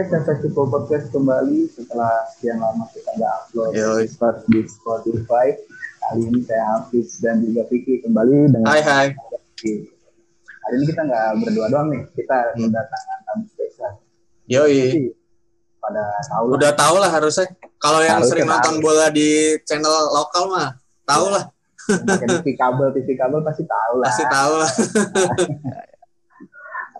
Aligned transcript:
Oke, 0.00 0.08
saya 0.08 0.24
Festival 0.24 0.64
Podcast 0.66 1.12
kembali 1.12 1.68
setelah 1.68 2.24
sekian 2.32 2.56
lama 2.56 2.88
kita 2.88 3.12
nggak 3.12 3.32
upload 3.36 3.76
episode 3.76 4.40
di 4.48 4.64
Spotify. 4.64 5.52
Kali 6.00 6.24
ini 6.24 6.40
saya 6.40 6.64
Hafiz 6.72 7.20
dan 7.20 7.44
juga 7.44 7.68
Vicky 7.68 8.00
kembali 8.00 8.48
dengan 8.48 8.64
Hai 8.64 8.80
hai. 8.80 9.06
Hari 9.12 10.74
ini 10.74 10.84
kita 10.88 11.04
nggak 11.04 11.44
berdua 11.44 11.66
doang 11.68 11.92
nih, 11.92 12.00
kita 12.16 12.32
Hmm. 12.56 12.72
kedatangan 12.72 13.18
tamu 13.28 13.44
spesial. 13.46 13.92
Yoi. 14.48 15.12
Pada 15.76 16.04
tahu 16.26 16.44
lah, 16.46 16.56
Udah 16.56 16.72
tau 16.72 16.96
lah 16.96 17.10
harusnya. 17.12 17.44
Kalau 17.76 18.00
yang 18.00 18.24
sering 18.24 18.48
tahu. 18.48 18.56
nonton 18.56 18.74
bola 18.80 19.12
di 19.12 19.28
channel 19.64 19.84
lokal 20.16 20.48
mah 20.48 20.80
tahu 21.04 21.28
lah, 21.28 21.44
yang 21.90 22.08
pakai 22.08 22.40
TV 22.40 22.48
kabel, 22.56 22.88
TV 22.96 23.08
kabel 23.20 23.44
pasti 23.44 23.68
tahu 23.68 23.94
lah. 24.00 24.08
pasti 24.08 24.24
tahu 24.24 24.52
lah. 24.56 24.70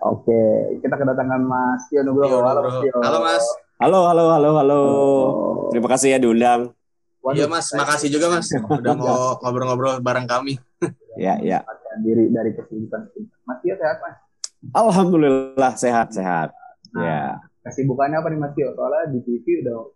Oke, 0.01 0.41
kita 0.81 0.97
kedatangan 0.97 1.41
Mas 1.45 1.85
Tio 1.93 2.01
Nugroho. 2.01 2.41
Halo. 2.41 2.65
Mas 2.65 2.75
Tio. 2.81 2.97
Halo 3.05 3.19
Mas. 3.21 3.45
Halo, 3.77 3.99
halo, 4.09 4.23
halo, 4.33 4.49
halo. 4.57 4.79
Oh. 4.81 5.69
Terima 5.69 5.93
kasih 5.93 6.17
ya 6.17 6.17
diundang. 6.17 6.73
Waduh, 7.21 7.37
Iya 7.37 7.45
Mas, 7.45 7.69
makasih 7.69 8.09
juga 8.09 8.33
Mas 8.33 8.49
udah 8.81 8.93
mau 8.97 9.37
ngobrol-ngobrol 9.45 10.01
bareng 10.01 10.25
kami. 10.25 10.57
Ya, 11.19 11.35
ya. 11.43 11.59
menyempatkan 11.59 11.97
diri 12.07 12.23
dari 12.31 12.51
kesibukan. 12.55 13.01
Mas 13.43 13.59
Tio 13.61 13.75
sehat 13.75 13.99
Mas? 13.99 14.15
Alhamdulillah 14.73 15.73
sehat, 15.75 16.07
sehat. 16.15 16.49
Ya, 16.95 17.35
Kesibukannya 17.67 18.15
apa 18.23 18.31
nih 18.31 18.39
Mas 18.39 18.55
Tio? 18.55 18.71
Soalnya 18.73 19.11
di 19.11 19.19
TV 19.21 19.45
udah 19.61 19.91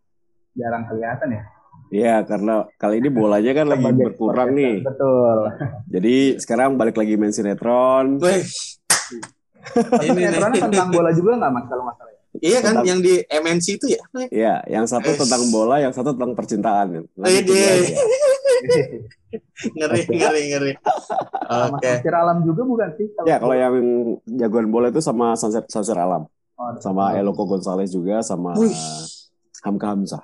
jarang 0.60 0.84
kelihatan 0.92 1.28
ya. 1.34 1.44
ya 1.90 2.16
karena 2.28 2.68
kali 2.76 3.00
ini 3.00 3.10
bolanya 3.10 3.52
kan 3.56 3.66
lagi 3.72 3.90
berkurang 3.96 4.54
nih. 4.54 4.84
Betul. 4.84 5.38
Jadi 5.88 6.16
sekarang 6.38 6.76
balik 6.76 7.00
lagi 7.00 7.16
main 7.16 7.32
sinetron. 7.32 8.20
Wih, 8.20 8.44
Ini 9.98 10.12
ini 10.12 10.38
nih. 10.38 10.62
tentang 10.62 10.90
bola 10.90 11.10
juga 11.10 11.32
nggak 11.36 11.52
Mas 11.52 11.66
kalau 11.66 11.84
masalah 11.84 12.12
ya? 12.12 12.20
Iya 12.36 12.60
kan 12.60 12.74
Tentang- 12.76 12.86
yang 12.86 13.00
di 13.00 13.14
MNC 13.24 13.66
itu 13.76 13.86
ya? 13.90 14.02
Ya, 14.28 14.56
yang 14.68 14.84
satu 14.84 15.08
Eh. 15.08 15.16
tentang 15.16 15.48
bola, 15.50 15.80
yang 15.80 15.90
satu 15.90 16.12
tentang 16.12 16.36
percintaan. 16.36 17.08
Tunggu 17.08 17.24
deh. 17.24 17.40
aja. 17.48 17.96
Ngeri, 19.72 20.00
ngeri, 20.06 20.42
ngeri. 20.50 20.72
Oke. 21.70 21.92
Samsir 21.94 22.14
Alam 22.14 22.44
juga 22.44 22.62
bukan 22.64 22.90
sih? 22.96 23.08
Ya, 23.24 23.38
kalau 23.38 23.54
yang 23.54 23.74
jagoan 24.26 24.68
bola 24.68 24.88
itu 24.88 25.00
sama 25.00 25.36
Sanser, 25.36 25.64
Sanser 25.68 25.96
Alam, 25.96 26.28
Oh, 26.56 26.72
sama 26.80 27.12
Eloko 27.14 27.44
Gonzalez 27.46 27.88
juga, 27.90 28.20
sama 28.20 28.56
Wih. 28.56 28.72
Hamka 29.62 29.92
Hamzah. 29.92 30.24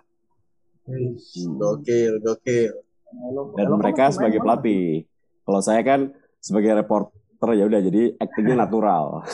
Wih, 0.86 1.16
Gokil, 1.54 2.20
gokil. 2.20 2.72
Dan 3.12 3.28
Elo 3.28 3.52
kan 3.52 3.80
mereka 3.80 4.04
masih 4.06 4.16
sebagai 4.16 4.40
pelatih. 4.40 4.86
Kalau 5.42 5.60
saya 5.60 5.82
kan 5.82 6.00
sebagai 6.38 6.72
reporter 6.74 7.12
ya 7.52 7.66
udah 7.66 7.82
jadi 7.82 8.02
aktingnya 8.16 8.56
natural. 8.64 9.26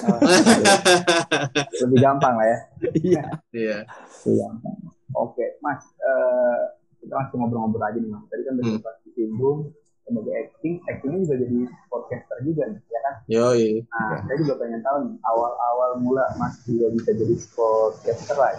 Lebih 1.84 1.98
gampang 2.00 2.34
lah 2.36 2.48
ya. 2.48 2.58
Iya. 2.96 3.24
Iya. 3.52 3.78
Lebih 4.24 4.38
gampang. 4.40 4.76
Oke, 5.14 5.46
Mas. 5.60 5.84
eh, 5.98 6.58
kita 6.98 7.14
langsung 7.14 7.38
ngobrol-ngobrol 7.40 7.84
aja 7.84 8.00
nih 8.00 8.08
Mas. 8.08 8.24
Tadi 8.28 8.42
kan 8.42 8.54
udah 8.54 8.64
Hmm. 8.64 8.76
sempat 8.78 8.96
disinggung 9.04 9.60
sebagai 10.02 10.34
acting, 10.38 10.74
actingnya 10.86 11.20
juga 11.22 11.36
jadi 11.38 11.58
podcaster 11.86 12.38
juga 12.42 12.64
nih, 12.66 12.80
ya 12.86 13.00
kan? 13.02 13.14
Yoi. 13.28 13.68
Nah, 13.84 14.24
saya 14.24 14.38
juga 14.38 14.54
pengen 14.56 14.80
tahu 14.80 14.98
nih, 15.04 15.16
awal-awal 15.22 15.90
mula 16.00 16.26
Mas 16.38 16.56
juga 16.64 16.88
bisa 16.90 17.12
jadi 17.12 17.36
podcaster 17.52 18.36
lah. 18.36 18.56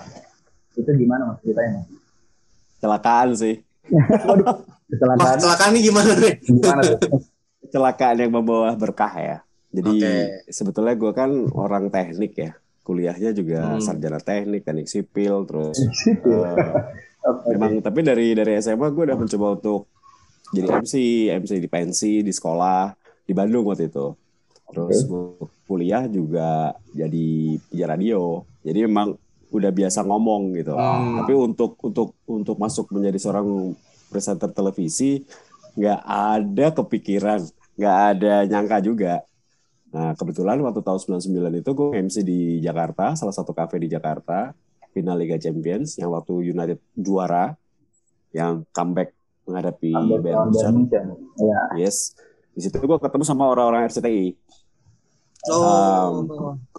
Itu 0.75 0.91
gimana 0.91 1.25
Mas 1.27 1.41
ceritanya? 1.41 1.81
Mas? 1.81 1.89
Kecelakaan 2.77 3.29
sih. 3.35 3.55
Waduh, 3.89 4.61
kecelakaan 4.87 5.37
kecelakaan 5.37 5.71
ini 5.73 5.81
gimana 5.83 6.13
nih? 6.15 6.35
gimana 6.39 6.81
tuh? 6.85 6.99
Kecelakaan 7.61 8.17
yang 8.19 8.33
membawa 8.33 8.73
berkah 8.75 9.13
ya. 9.15 9.37
Jadi 9.69 10.01
Oke. 10.01 10.15
sebetulnya 10.49 10.95
gue 10.95 11.13
kan 11.13 11.31
orang 11.53 11.89
teknik 11.89 12.33
ya. 12.35 12.53
Kuliahnya 12.81 13.31
juga 13.33 13.77
Hmm. 13.77 13.85
sarjana 13.85 14.17
teknik, 14.17 14.65
teknik 14.65 14.89
sipil, 14.89 15.45
terus 15.45 15.77
Situ. 15.93 16.25
eh, 16.25 16.57
Oke. 17.29 17.53
emang 17.53 17.85
tapi 17.85 18.01
dari 18.01 18.33
dari 18.33 18.57
SMA 18.57 18.89
gue 18.89 19.05
udah 19.05 19.19
mencoba 19.19 19.61
untuk 19.61 19.85
jadi 20.49 20.81
MC, 20.81 20.95
MC 21.37 21.53
di 21.61 21.69
pensi 21.69 22.25
di 22.25 22.33
sekolah 22.33 22.89
di 23.23 23.37
Bandung 23.37 23.69
waktu 23.69 23.93
itu. 23.93 24.17
Terus 24.65 25.05
gua 25.05 25.37
kuliah 25.65 26.05
juga 26.05 26.73
jadi 26.89 27.29
penyiar 27.69 27.89
radio. 27.93 28.41
Jadi 28.61 28.79
emang 28.81 29.13
udah 29.49 29.69
biasa 29.69 30.05
ngomong 30.05 30.57
gitu. 30.57 30.73
Hmm. 30.73 31.21
Tapi 31.21 31.33
untuk 31.33 31.77
untuk 31.81 32.17
untuk 32.25 32.57
masuk 32.57 32.89
menjadi 32.89 33.21
seorang 33.21 33.77
presenter 34.09 34.49
televisi 34.49 35.21
nggak 35.79 36.01
ada 36.03 36.67
kepikiran, 36.75 37.41
nggak 37.79 37.97
ada 38.11 38.35
nyangka 38.51 38.79
juga. 38.83 39.15
Nah 39.95 40.13
kebetulan 40.19 40.59
waktu 40.61 40.83
tahun 40.83 41.23
99 41.23 41.63
itu 41.63 41.71
gue 41.71 41.89
MC 41.95 42.17
di 42.27 42.41
Jakarta, 42.59 43.15
salah 43.15 43.33
satu 43.33 43.55
kafe 43.55 43.79
di 43.79 43.89
Jakarta, 43.89 44.51
final 44.91 45.17
Liga 45.17 45.39
Champions 45.39 45.95
yang 45.97 46.11
waktu 46.11 46.51
United 46.51 46.83
juara, 46.99 47.55
yang 48.35 48.67
comeback 48.75 49.15
menghadapi 49.47 49.95
Bayern 50.21 50.51
Munchen. 50.51 50.73
Munchen. 50.85 51.07
Ya. 51.39 51.87
Yes. 51.87 52.19
Di 52.53 52.67
situ 52.67 52.77
gue 52.83 52.99
ketemu 52.99 53.25
sama 53.25 53.47
orang-orang 53.47 53.87
RCTI. 53.87 54.35
Oh. 55.55 56.27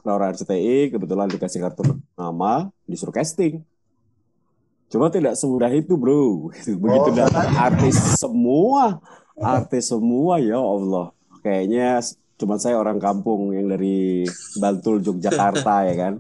Orang 0.04 0.36
RCTI 0.36 0.92
kebetulan 0.92 1.32
dikasih 1.32 1.64
kartu 1.64 1.98
nama, 2.20 2.68
disuruh 2.84 3.16
casting. 3.16 3.64
Cuma 4.90 5.14
tidak 5.14 5.38
semudah 5.38 5.70
itu, 5.70 5.94
bro. 5.94 6.50
Begitu 6.84 7.10
Oh, 7.10 7.16
datang 7.16 7.50
artis 7.54 7.96
semua, 8.18 8.98
artis 9.38 9.94
semua 9.94 10.42
ya 10.42 10.58
Allah. 10.58 11.14
Kayaknya 11.46 12.02
cuma 12.40 12.58
saya 12.58 12.76
orang 12.82 12.98
kampung 12.98 13.54
yang 13.54 13.70
dari 13.70 14.26
Bantul, 14.58 15.00
Yogyakarta 15.06 15.88
ya 15.88 15.96
kan. 15.96 16.14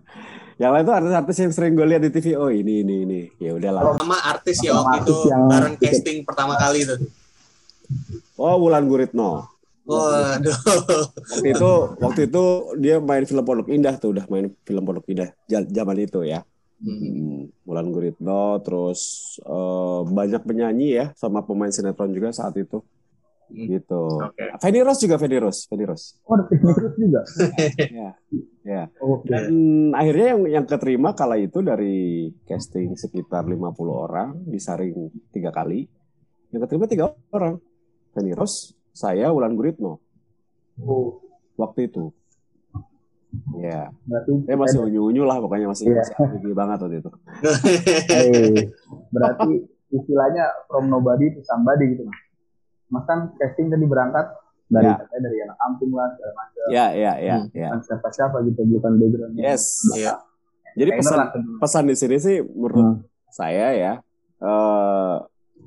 Yang 0.59 0.71
lain 0.75 0.83
tuh 0.83 0.95
artis-artis 0.95 1.37
yang 1.39 1.53
sering 1.55 1.73
gue 1.73 1.87
lihat 1.87 2.03
di 2.03 2.11
TV. 2.11 2.35
Oh 2.35 2.51
ini 2.51 2.83
ini 2.83 2.95
ini. 3.07 3.21
Ya 3.39 3.55
udahlah. 3.55 3.95
Sama 3.95 4.17
artis 4.27 4.59
ya 4.59 4.75
waktu 4.75 5.07
itu 5.07 5.15
yang 5.31 5.43
bareng 5.47 5.75
casting 5.79 6.17
pertama 6.27 6.59
kali 6.59 6.83
tuh. 6.83 6.99
Oh 8.35 8.59
Wulan 8.59 8.85
Guritno. 8.85 9.47
Waduh. 9.89 10.53
waktu 11.17 11.49
itu 11.57 11.71
waktu 11.97 12.21
itu 12.29 12.43
dia 12.77 13.01
main 13.01 13.25
film 13.25 13.41
Pondok 13.41 13.73
Indah 13.73 13.97
tuh 13.97 14.13
udah 14.13 14.29
main 14.29 14.53
film 14.61 14.83
Pondok 14.85 15.09
Indah 15.09 15.33
zaman 15.49 15.97
itu 15.97 16.21
ya 16.21 16.45
Hmm, 16.79 17.51
Mulan 17.67 17.91
Guritno 17.91 18.63
terus 18.63 19.35
eh, 19.43 20.01
banyak 20.07 20.47
penyanyi 20.47 20.95
ya 20.95 21.05
sama 21.19 21.43
pemain 21.43 21.71
sinetron 21.71 22.15
juga 22.15 22.31
saat 22.31 22.55
itu. 22.55 22.79
Hmm. 23.49 23.65
gitu. 23.65 24.03
Oke. 24.21 24.45
Feni 24.61 24.79
Rose 24.85 25.01
juga 25.01 25.17
Feni 25.17 25.41
Rose 25.41 25.65
Feni 25.65 25.81
Rose. 25.81 26.21
Oh, 26.29 26.37
ada 26.37 26.45
teknik 26.45 26.93
juga. 27.01 27.21
ya 27.97 28.09
ya. 28.61 28.83
Oke. 29.01 29.25
dan 29.25 29.49
akhirnya 29.97 30.37
yang 30.37 30.41
yang 30.61 30.65
keterima 30.69 31.17
kala 31.17 31.41
itu 31.41 31.65
dari 31.65 32.29
casting 32.45 32.93
sekitar 32.93 33.49
50 33.49 33.73
orang 33.89 34.37
disaring 34.45 35.09
tiga 35.33 35.49
kali. 35.49 35.89
Yang 36.53 36.61
keterima 36.69 36.85
tiga 36.85 37.05
orang. 37.33 37.57
Feni 38.13 38.37
Rose 38.37 38.77
saya 38.93 39.33
Wulan 39.33 39.57
Guritno. 39.57 39.97
Oh, 40.85 41.17
waktu 41.57 41.89
itu 41.89 42.13
ya 43.55 43.93
berarti 44.03 44.31
saya 44.43 44.57
masih 44.57 44.79
unyu-unyu 44.83 45.23
lah 45.23 45.37
pokoknya 45.37 45.69
masih 45.69 45.85
Iya. 45.87 46.01
masih 46.17 46.53
banget 46.53 46.77
waktu 46.79 46.97
itu 46.97 47.11
Eh, 48.09 48.57
berarti 49.09 49.49
istilahnya 49.89 50.45
from 50.65 50.87
nobody 50.87 51.29
to 51.29 51.41
somebody 51.43 51.93
gitu 51.93 52.05
mas. 52.05 52.19
Mas 52.89 53.03
kan 53.05 53.19
casting 53.35 53.69
tadi 53.69 53.85
berangkat 53.85 54.25
dari 54.65 54.85
Ya. 54.85 54.97
katanya 54.97 55.21
dari 55.23 55.37
anak 55.41 55.57
kampung 55.57 55.91
lah 55.93 56.07
segala 56.11 56.33
macam. 56.35 56.65
ya 56.69 56.85
ya 56.91 57.13
ya 57.17 57.35
Hmm. 57.39 57.49
ya 57.53 57.69
Kan 57.69 57.81
siapa 57.81 58.07
siapa 58.09 58.37
gitu 58.43 58.61
bukan 58.67 58.91
background. 58.95 59.33
yes 59.35 59.63
Iya. 59.91 60.13
jadi 60.75 60.89
Trainer 60.89 61.01
pesan 61.01 61.17
lah 61.17 61.27
pesan 61.59 61.83
di 61.85 61.95
sini 61.95 62.17
sih 62.17 62.37
menurut 62.41 62.77
Hmm. 62.77 62.97
saya 63.27 63.67
ya 63.73 63.93
eh 64.39 65.15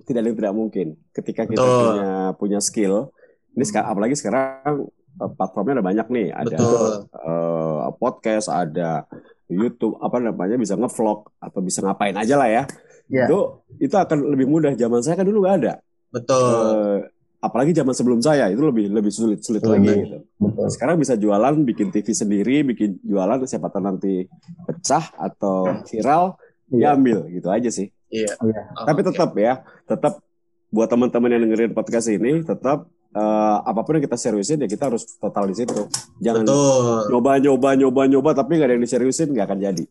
tidak 0.02 0.18
ada 0.18 0.28
yang 0.28 0.38
tidak 0.40 0.52
mungkin 0.52 0.86
ketika 1.12 1.42
kita 1.44 1.58
Betul. 1.58 1.82
punya 1.84 2.10
punya 2.36 2.58
skill 2.58 3.10
ini 3.52 3.62
sekarang 3.62 3.86
apalagi 3.88 4.14
sekarang 4.14 4.50
eh, 4.64 5.01
platformnya 5.14 5.78
ada 5.78 5.84
banyak 5.84 6.06
nih 6.08 6.26
ada 6.28 6.56
Betul. 6.56 6.92
eh, 7.10 7.80
podcast 7.96 8.46
ada 8.48 9.04
YouTube 9.46 9.98
apa 9.98 10.16
namanya 10.16 10.56
bisa 10.56 10.74
ngevlog 10.74 11.28
atau 11.36 11.60
bisa 11.60 11.80
ngapain 11.80 12.14
aja 12.14 12.34
lah 12.34 12.48
ya 12.48 12.64
Iya. 13.06 13.28
itu 13.28 13.38
itu 13.78 13.92
akan 13.92 14.30
lebih 14.30 14.46
mudah 14.46 14.72
zaman 14.72 15.02
saya 15.02 15.14
kan 15.14 15.26
dulu 15.26 15.44
nggak 15.44 15.56
ada 15.60 15.74
Betul. 16.08 16.40
Eh, 16.40 16.98
apalagi 17.38 17.72
zaman 17.72 17.92
sebelum 17.92 18.20
saya 18.20 18.48
itu 18.48 18.62
lebih 18.62 18.88
lebih 18.88 19.10
sulit 19.10 19.42
sulit 19.42 19.60
lagi 19.60 19.84
Lebih. 19.84 19.98
gitu 20.00 20.18
Betul. 20.38 20.66
sekarang 20.70 20.96
bisa 20.96 21.14
jualan 21.14 21.52
bikin 21.60 21.90
TV 21.90 22.08
sendiri 22.08 22.62
bikin 22.64 23.02
jualan 23.02 23.42
siapa 23.44 23.68
tahu 23.68 23.82
nanti 23.82 24.24
pecah 24.64 25.12
atau 25.12 25.82
viral 25.84 26.38
Iya. 26.70 26.96
diambil 26.96 27.28
gitu 27.28 27.48
aja 27.48 27.68
sih 27.68 27.92
Iya. 28.08 28.32
Iya. 28.38 28.62
tapi 28.80 29.00
tetap 29.02 29.30
ya 29.34 29.60
tetap 29.84 30.22
buat 30.68 30.88
teman-teman 30.88 31.28
yang 31.28 31.42
dengerin 31.44 31.72
podcast 31.72 32.08
ini 32.08 32.40
tetap 32.40 32.88
eh, 33.12 33.56
apa 33.62 33.80
pun 33.84 34.00
yang 34.00 34.04
kita 34.04 34.16
seriusin 34.16 34.64
ya 34.64 34.68
kita 34.68 34.88
harus 34.88 35.04
total 35.20 35.48
di 35.48 35.56
situ 35.56 35.86
jangan 36.18 36.42
Betul. 36.48 37.12
nyoba 37.12 37.32
nyoba 37.38 37.68
nyoba 37.76 38.02
nyoba 38.08 38.30
tapi 38.32 38.56
nggak 38.56 38.68
ada 38.68 38.74
yang 38.76 38.84
diseriusin 38.84 39.28
nggak 39.32 39.46
akan 39.48 39.60
jadi 39.60 39.84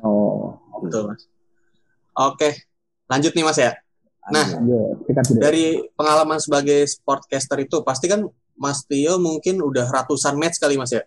Oh, 0.00 0.56
Betul, 0.80 1.12
Mas. 1.12 1.28
Oke. 2.16 2.64
Lanjut 3.06 3.32
nih, 3.36 3.44
Mas 3.44 3.58
ya. 3.60 3.76
Nah, 4.32 4.46
iya. 4.58 4.82
Dari 5.38 5.84
pengalaman 5.94 6.40
sebagai 6.42 6.82
sportcaster 6.88 7.62
itu 7.62 7.84
pasti 7.86 8.10
kan 8.10 8.26
Mas 8.56 8.82
Tio 8.88 9.20
mungkin 9.20 9.60
udah 9.62 9.86
ratusan 9.86 10.34
match 10.34 10.58
kali 10.58 10.80
Mas 10.80 10.90
ya. 10.90 11.04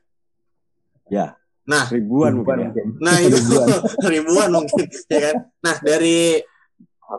Ya. 1.10 1.28
Nah, 1.66 1.86
ribuan, 1.90 2.34
mungkin 2.40 2.58
ya. 2.58 2.66
mungkin. 2.70 2.88
Nah 2.98 3.16
itu 3.22 3.38
Ribuan. 3.38 3.68
ribuan 4.14 4.50
mungkin 4.54 4.86
ya 5.10 5.20
kan. 5.30 5.36
Nah 5.62 5.76
dari 5.82 6.42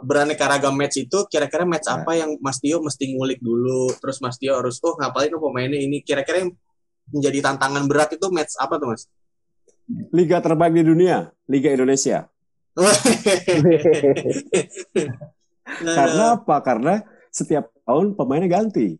beraneka 0.07 0.47
ragam 0.47 0.79
match 0.79 1.03
itu 1.03 1.27
kira-kira 1.27 1.67
match 1.67 1.91
Ya. 1.91 1.99
apa 1.99 2.15
yang 2.15 2.39
Mas 2.39 2.63
Tio 2.63 2.79
mesti 2.79 3.11
ngulik 3.11 3.43
dulu 3.43 3.91
terus 3.99 4.23
Mas 4.23 4.39
Tio 4.39 4.55
harus 4.55 4.79
oh 4.87 4.95
ngapalin 4.95 5.35
oh 5.35 5.43
pemainnya 5.43 5.83
ini 5.83 5.99
kira-kira 6.07 6.47
yang 6.47 6.55
menjadi 7.11 7.51
tantangan 7.51 7.91
berat 7.91 8.15
itu 8.15 8.31
match 8.31 8.55
apa 8.63 8.79
tuh 8.79 8.95
Mas? 8.95 9.11
Liga 10.15 10.39
terbaik 10.39 10.71
di 10.71 10.87
dunia, 10.87 11.35
Liga 11.51 11.75
Indonesia. 11.75 12.31
Karena 15.99 16.39
apa? 16.39 16.57
Karena 16.63 17.03
setiap 17.35 17.75
tahun 17.83 18.15
pemainnya 18.15 18.47
ganti. 18.47 18.95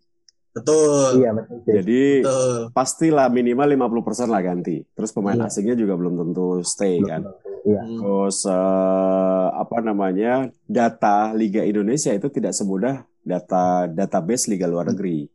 Betul. 0.51 1.11
iya 1.17 1.31
betul. 1.31 1.57
Jadi 1.63 2.03
Betul. 2.21 2.55
pastilah 2.71 3.27
minimal 3.29 3.69
50% 3.69 4.27
lah 4.27 4.41
ganti. 4.41 4.83
Terus 4.85 5.11
pemain 5.11 5.37
Iya. 5.37 5.47
asingnya 5.47 5.75
juga 5.75 5.95
belum 5.95 6.15
tentu 6.17 6.61
stay 6.63 6.99
kan. 7.01 7.23
Iya. 7.63 7.81
Hmm. 7.81 7.99
Terus 7.99 8.39
eh, 8.45 9.47
apa 9.53 9.77
namanya? 9.81 10.33
Data 10.65 11.31
Liga 11.33 11.63
Indonesia 11.63 12.11
itu 12.11 12.29
tidak 12.29 12.53
semudah 12.53 13.03
data 13.21 13.87
database 13.87 14.49
Liga 14.49 14.65
luar 14.65 14.89
negeri. 14.89 15.29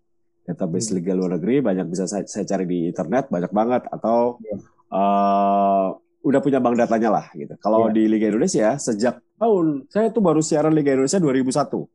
Database 0.43 0.89
Hmm. 0.89 0.97
Liga 0.97 1.13
luar 1.13 1.31
negeri 1.35 1.57
banyak 1.59 1.85
bisa 1.85 2.05
saya, 2.05 2.25
saya 2.25 2.43
cari 2.43 2.65
di 2.65 2.79
internet 2.85 3.29
banyak 3.29 3.49
banget 3.49 3.81
atau 3.89 4.37
Iya. 4.39 4.57
eh, 4.91 5.87
udah 6.21 6.39
punya 6.39 6.57
bank 6.57 6.75
datanya 6.75 7.09
lah 7.11 7.25
gitu. 7.31 7.53
Kalau 7.57 7.87
Iya. 7.87 7.93
di 7.93 8.03
Liga 8.09 8.25
Indonesia 8.27 8.73
sejak 8.75 9.21
tahun 9.37 9.85
saya 9.87 10.09
tuh 10.09 10.19
baru 10.19 10.41
siaran 10.41 10.73
Liga 10.73 10.91
Indonesia 10.91 11.21
2001. 11.21 11.85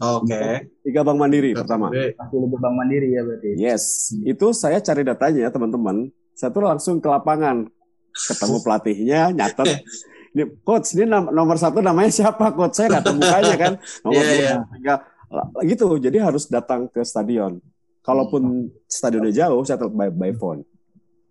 Oke. 0.00 0.72
Liga 0.80 1.04
Bank 1.04 1.18
Mandiri 1.20 1.52
pertama. 1.52 1.92
Masih 1.92 2.38
lebih 2.40 2.58
Bank 2.58 2.74
Mandiri 2.74 3.08
ya 3.12 3.20
berarti. 3.20 3.50
Yes, 3.60 4.16
itu 4.24 4.46
saya 4.56 4.80
cari 4.80 5.04
datanya 5.04 5.52
teman-teman. 5.52 6.08
Saya 6.32 6.48
tuh 6.56 6.64
langsung 6.64 7.04
ke 7.04 7.08
lapangan, 7.08 7.68
ketemu 8.16 8.56
pelatihnya, 8.64 9.20
nyatet. 9.36 9.84
Ini 10.30 10.44
coach, 10.64 10.96
ini 10.96 11.04
nomor 11.10 11.60
satu 11.60 11.84
namanya 11.84 12.08
siapa 12.08 12.54
coach? 12.56 12.80
Saya 12.80 12.96
nggak 12.96 13.04
tahu 13.04 13.16
mukanya 13.18 13.54
kan. 13.58 13.72
Nomor 14.06 14.22
Iya, 14.22 14.24
dua, 14.24 14.38
iya. 14.38 14.56
tiga. 14.78 14.94
Lah, 15.30 15.46
gitu. 15.66 15.86
Jadi 15.98 16.16
harus 16.22 16.46
datang 16.46 16.86
ke 16.86 17.02
stadion. 17.02 17.58
Kalaupun 18.00 18.70
stadionnya 18.86 19.34
jauh, 19.34 19.60
saya 19.66 19.76
tetap 19.82 19.92
by, 19.92 20.08
by 20.08 20.32
phone. 20.38 20.62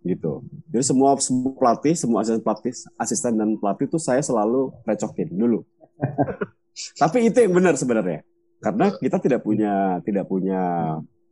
Gitu. 0.04 0.44
Jadi 0.68 0.84
semua 0.84 1.16
semua 1.16 1.52
pelatih, 1.56 1.96
semua 1.96 2.20
asisten 2.22 2.44
pelatih, 2.44 2.72
asisten 3.00 3.32
dan 3.40 3.50
pelatih 3.56 3.88
itu 3.88 3.96
saya 3.96 4.20
selalu 4.20 4.68
recokin 4.84 5.32
dulu. 5.32 5.64
Tapi 7.00 7.32
itu 7.32 7.40
yang 7.40 7.56
benar 7.56 7.74
sebenarnya. 7.80 8.20
Karena 8.60 8.86
kita 8.92 9.16
tidak 9.18 9.40
punya 9.40 9.98
tidak 10.00 10.24
punya 10.24 10.60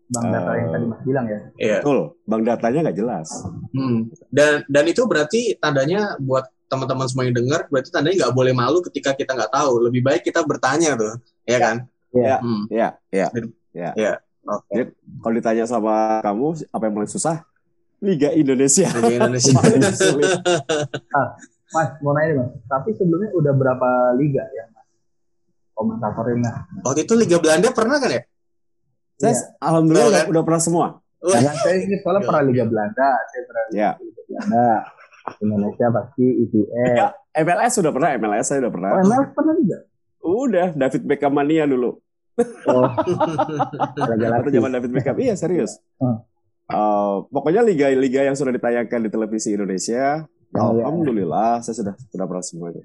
Bank 0.09 0.25
data 0.33 0.51
yang 0.57 0.69
Eh. 0.69 0.73
tadi 0.73 0.85
Mas 0.89 1.01
bilang 1.05 1.27
ya. 1.29 1.39
Iya. 1.61 1.79
betul, 1.85 1.99
bank 2.25 2.43
datanya 2.43 2.79
nggak 2.89 2.97
jelas. 2.97 3.29
Hmm. 3.77 4.09
Dan 4.33 4.65
dan 4.65 4.85
itu 4.89 5.05
berarti 5.05 5.53
tandanya 5.61 6.17
buat 6.17 6.49
teman-teman 6.65 7.05
semua 7.05 7.29
yang 7.29 7.37
dengar 7.37 7.69
berarti 7.69 7.93
tandanya 7.93 8.25
nggak 8.25 8.33
boleh 8.33 8.53
malu 8.57 8.81
ketika 8.81 9.13
kita 9.13 9.37
nggak 9.37 9.53
tahu. 9.53 9.85
Lebih 9.85 10.01
baik 10.01 10.25
kita 10.25 10.41
bertanya 10.49 10.97
tuh, 10.97 11.21
ya 11.45 11.61
kan? 11.61 11.77
Iya. 12.09 12.41
Hmm. 12.41 12.65
Ya, 12.73 12.89
ya, 13.13 13.29
Ya. 13.77 13.93
ya. 13.93 14.13
Oke. 14.49 14.97
Kalau 14.97 15.35
ditanya 15.37 15.69
sama 15.69 16.25
kamu, 16.25 16.57
apa 16.73 16.83
yang 16.89 16.95
paling 16.97 17.13
susah? 17.13 17.45
Liga 18.01 18.33
Indonesia. 18.33 18.89
Liga 18.89 19.13
Indonesia. 19.21 19.53
Paling 19.53 19.93
sulit. 19.93 20.33
Mas, 21.69 21.89
mau 22.01 22.17
nanya 22.17 22.33
nih, 22.33 22.37
Mas. 22.41 22.49
Tapi 22.65 22.97
sebelumnya 22.97 23.29
udah 23.37 23.53
berapa 23.53 23.89
liga 24.17 24.41
ya, 24.49 24.65
Mas? 25.79 25.99
Komentatornya. 26.03 26.53
Waktu 26.83 27.01
itu 27.07 27.15
Liga 27.15 27.39
Belanda 27.39 27.69
pernah 27.71 27.97
kan 27.97 28.11
ya? 28.11 28.23
Saya, 29.19 29.31
Iya. 29.31 29.43
alhamdulillah 29.59 30.09
udah, 30.09 30.23
kan? 30.23 30.31
udah 30.31 30.43
pernah 30.43 30.63
semua. 30.63 30.87
Wah. 31.19 31.33
Karena 31.35 31.53
saya 31.55 31.77
ini 31.79 31.97
soalnya 31.99 32.23
pernah 32.23 32.43
Liga 32.43 32.65
Belanda, 32.67 33.09
saya 33.27 33.43
pernah 33.47 33.63
Ya. 33.71 33.91
Liga 33.99 34.23
Belanda. 34.25 34.67
Indonesia 35.39 35.87
pasti 35.93 36.25
IPL. 36.25 36.95
Ya, 36.97 37.09
MLS 37.45 37.73
sudah 37.77 37.93
pernah, 37.93 38.09
MLS 38.17 38.47
saya 38.49 38.59
udah 38.65 38.73
pernah. 38.73 38.91
Oh, 38.91 39.03
MLS 39.05 39.29
pernah 39.37 39.55
juga. 39.55 39.79
Udah, 40.19 40.69
David 40.73 41.03
Beckham 41.05 41.33
mania 41.33 41.65
dulu. 41.69 42.01
Oh, 42.65 42.87
zaman 44.55 44.71
David 44.73 44.91
Beckham, 44.95 45.17
iya 45.21 45.35
serius. 45.35 45.79
Hmm. 45.99 46.23
Eh, 46.69 47.15
pokoknya 47.29 47.65
liga-liga 47.65 48.25
yang 48.25 48.37
sudah 48.37 48.53
ditayangkan 48.53 49.01
di 49.05 49.11
televisi 49.11 49.53
Indonesia, 49.53 50.25
Oh, 50.49 50.73
iya. 50.73 50.89
alhamdulillah 50.89 51.61
saya 51.61 51.77
sudah 51.77 51.95
sudah 52.09 52.25
pernah 52.25 52.41
semuanya. 52.41 52.81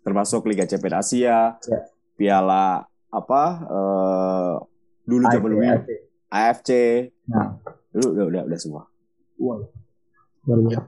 Termasuk 0.00 0.46
Liga 0.46 0.64
Champions 0.64 1.04
Asia, 1.04 1.56
Ya. 1.60 1.78
Piala 2.14 2.82
apa? 3.08 3.42
eh, 3.62 4.54
dulu 5.04 5.24
zaman 5.24 5.48
dulu 5.48 5.62
AFC. 5.62 5.90
AFC, 6.28 6.70
Nah, 7.26 7.56
dulu 7.90 8.06
udah 8.12 8.24
udah 8.26 8.42
udah 8.46 8.58
semua. 8.58 8.82
wow. 9.36 9.60
Luar 10.44 10.58
biasa. 10.62 10.80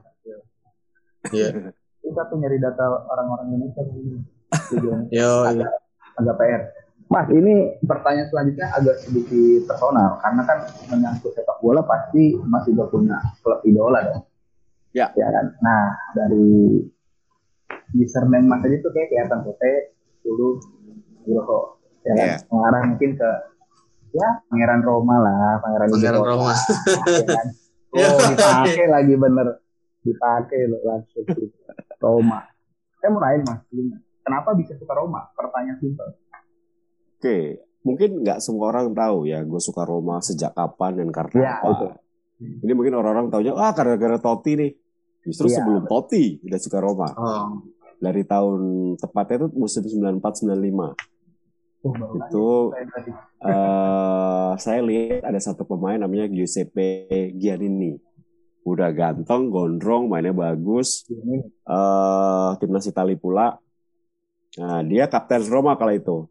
Iya. 1.29 1.47
Kita 2.01 2.21
tuh 2.27 2.37
nyari 2.37 2.57
data 2.57 2.81
orang-orang 3.05 3.45
Indonesia 3.47 3.81
Yo, 5.13 5.31
agak, 5.45 5.69
agak 6.17 6.35
PR. 6.35 6.61
Mas, 7.07 7.27
ini 7.29 7.75
pertanyaan 7.83 8.27
selanjutnya 8.27 8.67
agak 8.71 8.97
sedikit 8.99 9.67
personal 9.67 10.15
karena 10.17 10.41
kan 10.43 10.57
menyangkut 10.87 11.31
sepak 11.31 11.59
bola 11.59 11.83
pasti 11.83 12.35
Mas 12.41 12.63
juga 12.65 12.87
punya 12.87 13.15
klub 13.39 13.59
idola 13.63 13.99
dong. 14.01 14.23
Ya. 14.91 15.07
Ya 15.13 15.27
kan. 15.29 15.45
Nah, 15.59 15.83
dari 16.13 16.79
username 17.93 18.45
Mas 18.45 18.61
aja 18.61 18.77
tuh 18.79 18.91
kayak 18.91 19.07
kelihatan 19.09 19.39
Tete 19.43 19.71
dulu 20.21 20.59
Wiroho. 21.23 21.59
Ya 22.01 22.13
kan. 22.13 22.25
Iya. 22.25 22.35
Mengarah 22.47 22.81
mungkin 22.87 23.11
ke 23.13 23.29
ya 24.11 24.27
Pangeran 24.45 24.81
Roma 24.81 25.15
lah, 25.17 25.53
Pangeran 25.59 25.87
Pangeran. 25.89 26.21
Roma. 26.21 26.53
Ya 27.07 27.25
kan. 27.25 27.47
Ya. 27.47 27.51
Oh, 27.91 28.23
dipakai 28.23 28.87
lagi 28.95 29.13
bener. 29.13 29.59
Dipakai 29.99 30.63
loh 30.65 30.79
langsung 30.81 31.27
Roma. 31.99 32.39
Saya 32.97 33.09
mau 33.09 33.19
nanya 33.19 33.43
Mas, 33.43 33.59
kenapa 34.23 34.55
bisa 34.55 34.79
suka 34.79 34.95
Roma? 34.95 35.27
Pertanyaan 35.35 35.75
simpel. 35.75 36.07
Oke, 37.19 37.37
mungkin 37.83 38.23
nggak 38.23 38.39
semua 38.39 38.71
orang 38.71 38.95
tahu 38.95 39.27
ya, 39.27 39.43
gue 39.43 39.59
suka 39.59 39.83
Roma 39.83 40.17
sejak 40.17 40.55
kapan 40.55 41.03
dan 41.03 41.09
karena 41.11 41.35
Ya, 41.35 41.53
apa. 41.59 41.67
itu. 41.67 41.87
Ini 42.63 42.71
mungkin 42.71 42.95
orang-orang 42.95 43.27
taunya, 43.27 43.53
ah 43.53 43.69
gara-gara 43.69 44.15
Totti 44.17 44.51
nih. 44.55 44.71
Justru 45.21 45.45
Iya, 45.45 45.55
sebelum 45.59 45.83
Totti 45.85 46.39
udah 46.41 46.57
suka 46.57 46.77
Roma. 46.79 47.07
Oh. 47.11 47.59
Dari 48.01 48.25
tahun 48.25 48.61
tepatnya 48.97 49.45
itu 49.45 49.47
musim 49.53 49.85
94-95. 49.85 50.97
Oh, 51.85 51.93
baru 51.93 52.17
nanya. 52.17 52.29
Itu 52.29 52.49
eh 53.45 54.51
saya 54.57 54.81
lihat 54.81 55.21
ada 55.21 55.37
satu 55.37 55.69
pemain 55.69 56.01
namanya 56.01 56.25
Giuseppe 56.25 57.29
Giannini. 57.37 58.01
Udah 58.65 58.89
ganteng, 58.93 59.53
gondrong, 59.53 60.09
mainnya 60.09 60.33
bagus. 60.33 61.05
Eh 61.09 62.49
timnas 62.57 62.89
Italia 62.89 63.17
pula. 63.17 63.53
Nah, 64.57 64.81
dia 64.81 65.05
kapten 65.05 65.45
Roma 65.45 65.77
kala 65.77 65.93
itu. 65.93 66.25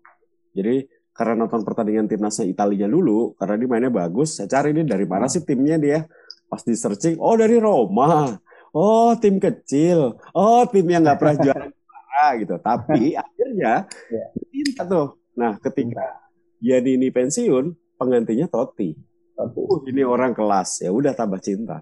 Jadi 0.50 0.90
karena 1.14 1.46
nonton 1.46 1.62
pertandingan 1.62 2.10
timnasnya 2.10 2.50
Italinya 2.50 2.90
dulu, 2.90 3.38
karena 3.38 3.54
dia 3.58 3.68
mainnya 3.70 3.92
bagus, 3.94 4.38
saya 4.38 4.50
cari 4.50 4.74
nih 4.74 4.86
dari 4.90 5.06
mana 5.06 5.30
sih 5.30 5.46
timnya 5.46 5.78
dia. 5.78 6.02
Pas 6.50 6.66
di 6.66 6.74
searching, 6.74 7.18
oh 7.22 7.38
dari 7.38 7.62
Roma. 7.62 8.34
Oh 8.72 9.12
tim 9.14 9.36
kecil. 9.36 10.14
Oh 10.30 10.62
tim 10.64 10.86
yang 10.86 11.02
nggak 11.02 11.18
pernah 11.18 11.36
juara 11.36 11.66
juara 11.66 12.26
gitu. 12.36 12.54
Tapi 12.56 13.14
akhirnya 13.22 13.86
Ya. 14.08 14.24
cinta 14.50 14.82
tuh. 14.84 15.06
Nah 15.34 15.58
ketika 15.58 16.26
Giannini 16.58 17.08
pensiun, 17.08 17.72
penggantinya 17.96 18.44
Totti. 18.46 18.92
satu. 19.32 19.60
Uh, 19.64 19.80
ini 19.88 20.04
orang 20.04 20.32
kelas. 20.32 20.84
Ya 20.84 20.92
udah 20.92 21.10
tambah 21.10 21.40
cinta. 21.40 21.80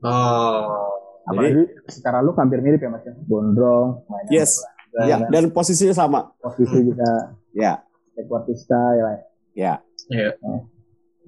Oh. 0.00 0.88
Apalagi 1.28 1.68
secara 1.86 2.18
lu 2.18 2.32
hampir 2.32 2.58
mirip 2.58 2.80
ya 2.80 2.88
Mas 2.88 3.04
ya. 3.04 3.12
Gondrong, 3.22 4.00
Yes. 4.32 4.64
bola, 4.88 5.04
Ya, 5.04 5.16
kan. 5.20 5.28
dan 5.28 5.44
posisinya 5.52 5.92
sama. 5.92 6.32
posisi 6.40 6.80
juga 6.82 7.36
Ya, 7.52 7.84
Equatista 8.14 8.80
ya. 8.96 9.04
ya. 9.52 9.74
Iya. 10.08 10.32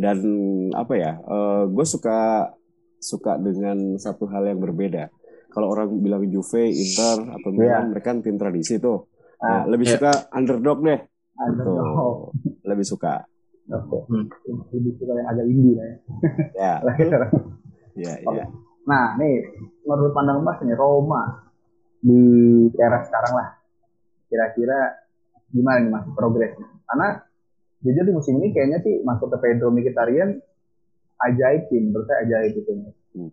dan 0.01 0.17
apa 0.73 0.97
ya 0.97 1.13
gue 1.67 1.85
suka 1.85 2.49
suka 3.01 3.35
dengan 3.37 3.97
satu 3.97 4.29
hal 4.29 4.45
yang 4.45 4.61
berbeda 4.61 5.09
kalau 5.49 5.73
orang 5.73 5.91
bilang 5.99 6.23
Juve 6.25 6.69
Inter 6.69 7.27
atau 7.33 7.51
Milan 7.51 7.91
mereka 7.91 8.13
kan 8.13 8.21
tim 8.21 8.37
tradisi 8.37 8.77
tuh 8.77 9.09
Nah, 9.41 9.65
Ah, 9.65 9.65
lebih 9.65 9.89
iya. 9.89 9.97
suka 9.97 10.13
underdog 10.31 10.85
deh 10.85 11.01
Ada 11.33 11.65
tuh 11.65 12.29
lebih 12.61 12.85
suka 12.85 13.25
oke. 13.73 14.05
Hmm. 14.07 14.29
Lebih 14.69 14.93
suka 15.01 15.17
yang 15.17 15.29
agak 15.33 15.47
indie 15.49 15.73
lah 15.73 15.87
ya. 15.89 15.97
ya 16.53 16.75
ya 18.05 18.13
ya 18.21 18.45
Nah, 18.85 19.17
nih 19.17 19.41
menurut 19.81 20.13
pandang 20.13 20.45
Mas 20.45 20.61
nih 20.61 20.77
Roma 20.77 21.47
di 22.01 22.21
era 22.77 23.01
sekarang 23.01 23.33
lah. 23.33 23.49
Kira-kira 24.27 24.79
gimana 25.49 25.79
nih 25.79 25.91
Mas 25.93 26.05
progresnya? 26.13 26.69
Karena 26.85 27.09
jujur 27.81 28.05
di 28.05 28.13
musim 28.13 28.37
ini 28.41 28.53
kayaknya 28.53 28.85
sih 28.85 29.01
masuk 29.01 29.31
ke 29.31 29.37
Pedro 29.41 29.73
Mkhitaryan 29.73 30.37
ajaib 31.29 31.63
sih 31.69 31.79
menurut 31.83 32.07
saya 32.09 32.19
ajaib 32.25 32.53
itu. 32.57 32.73
Hmm. 33.17 33.31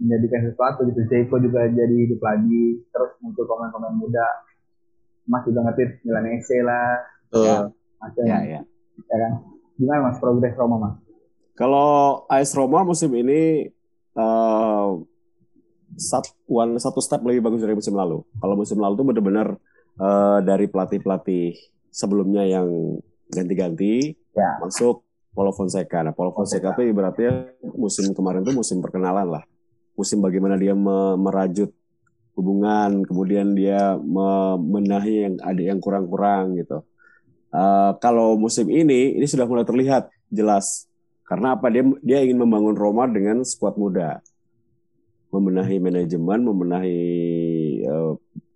Menjadikan 0.00 0.40
sesuatu 0.48 0.80
gitu. 0.88 1.00
Zeko 1.08 1.36
juga 1.42 1.68
jadi 1.68 1.96
hidup 2.08 2.20
lagi. 2.22 2.80
Terus 2.92 3.10
muncul 3.20 3.44
pemain-pemain 3.44 3.96
muda. 3.96 4.28
Mas 5.26 5.42
juga 5.42 5.66
ngetit 5.66 6.00
Milan 6.06 6.26
AC 6.30 6.48
lah. 6.62 6.88
Tuh. 7.34 7.44
Ya. 7.44 7.58
Mas 7.96 8.12
ya 8.20 8.38
ya, 8.44 8.60
ya 9.08 9.16
kan? 9.16 9.32
Gimana 9.76 10.12
Mas 10.12 10.18
progres 10.20 10.54
Roma 10.56 10.76
Mas? 10.78 10.96
kalau 11.56 12.28
AS 12.28 12.52
Roma 12.52 12.84
musim 12.84 13.08
ini 13.16 13.72
eh, 14.12 14.88
satu, 15.96 16.30
one, 16.44 16.76
satu 16.76 17.00
step 17.00 17.24
lebih 17.24 17.40
bagus 17.40 17.64
dari 17.64 17.72
musim 17.72 17.96
lalu. 17.96 18.20
Kalau 18.36 18.54
musim 18.54 18.76
lalu 18.76 19.00
tuh 19.00 19.06
benar-benar 19.08 19.48
uh, 19.96 20.38
dari 20.44 20.68
pelatih-pelatih 20.68 21.56
sebelumnya 21.88 22.44
yang 22.44 22.68
ganti-ganti 23.32 24.12
Ya. 24.36 24.60
masuk 24.60 25.05
Paulo 25.36 25.52
Fonseca. 25.52 26.00
Nah, 26.00 26.16
Paulo 26.16 26.32
Fonseca 26.32 26.72
tuh 26.72 26.88
ibaratnya 26.88 27.52
musim 27.76 28.16
kemarin 28.16 28.40
tuh 28.40 28.56
musim 28.56 28.80
perkenalan 28.80 29.28
lah. 29.28 29.44
Musim 29.92 30.24
bagaimana 30.24 30.56
dia 30.56 30.72
me- 30.72 31.20
merajut 31.20 31.68
hubungan, 32.32 33.04
kemudian 33.04 33.52
dia 33.52 34.00
membenahi 34.00 35.28
yang 35.28 35.34
ada 35.44 35.60
yang 35.60 35.76
kurang-kurang 35.76 36.56
gitu. 36.56 36.80
Eh, 37.52 37.92
kalau 38.00 38.40
musim 38.40 38.72
ini 38.72 39.20
ini 39.20 39.26
sudah 39.28 39.44
mulai 39.44 39.68
terlihat 39.68 40.08
jelas 40.32 40.88
karena 41.28 41.52
apa 41.52 41.68
dia 41.68 41.84
dia 42.00 42.18
ingin 42.24 42.40
membangun 42.40 42.76
Roma 42.76 43.04
dengan 43.04 43.44
skuad 43.44 43.76
muda, 43.76 44.20
membenahi 45.32 45.76
manajemen, 45.80 46.40
membenahi 46.44 47.00
eh, 47.84 48.12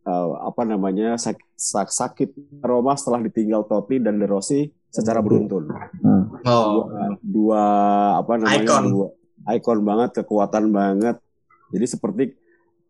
eh, 0.08 0.28
apa 0.44 0.62
namanya 0.64 1.16
sak- 1.20 1.44
sak- 1.56 1.92
sakit 1.92 2.60
Roma 2.64 2.96
setelah 2.96 3.20
ditinggal 3.24 3.68
Totti 3.68 4.00
dan 4.00 4.16
De 4.16 4.24
Rossi 4.28 4.79
secara 4.90 5.18
beruntun 5.18 5.70
Hmm. 5.96 6.24
Oh, 6.42 6.90
dua, 6.90 7.06
dua 7.22 7.64
apa 8.18 8.32
namanya 8.36 8.58
Icon. 8.60 8.84
dua 8.86 9.06
ikon 9.50 9.80
banget 9.80 10.10
kekuatan 10.16 10.64
banget 10.68 11.16
jadi 11.70 11.86
seperti 11.86 12.22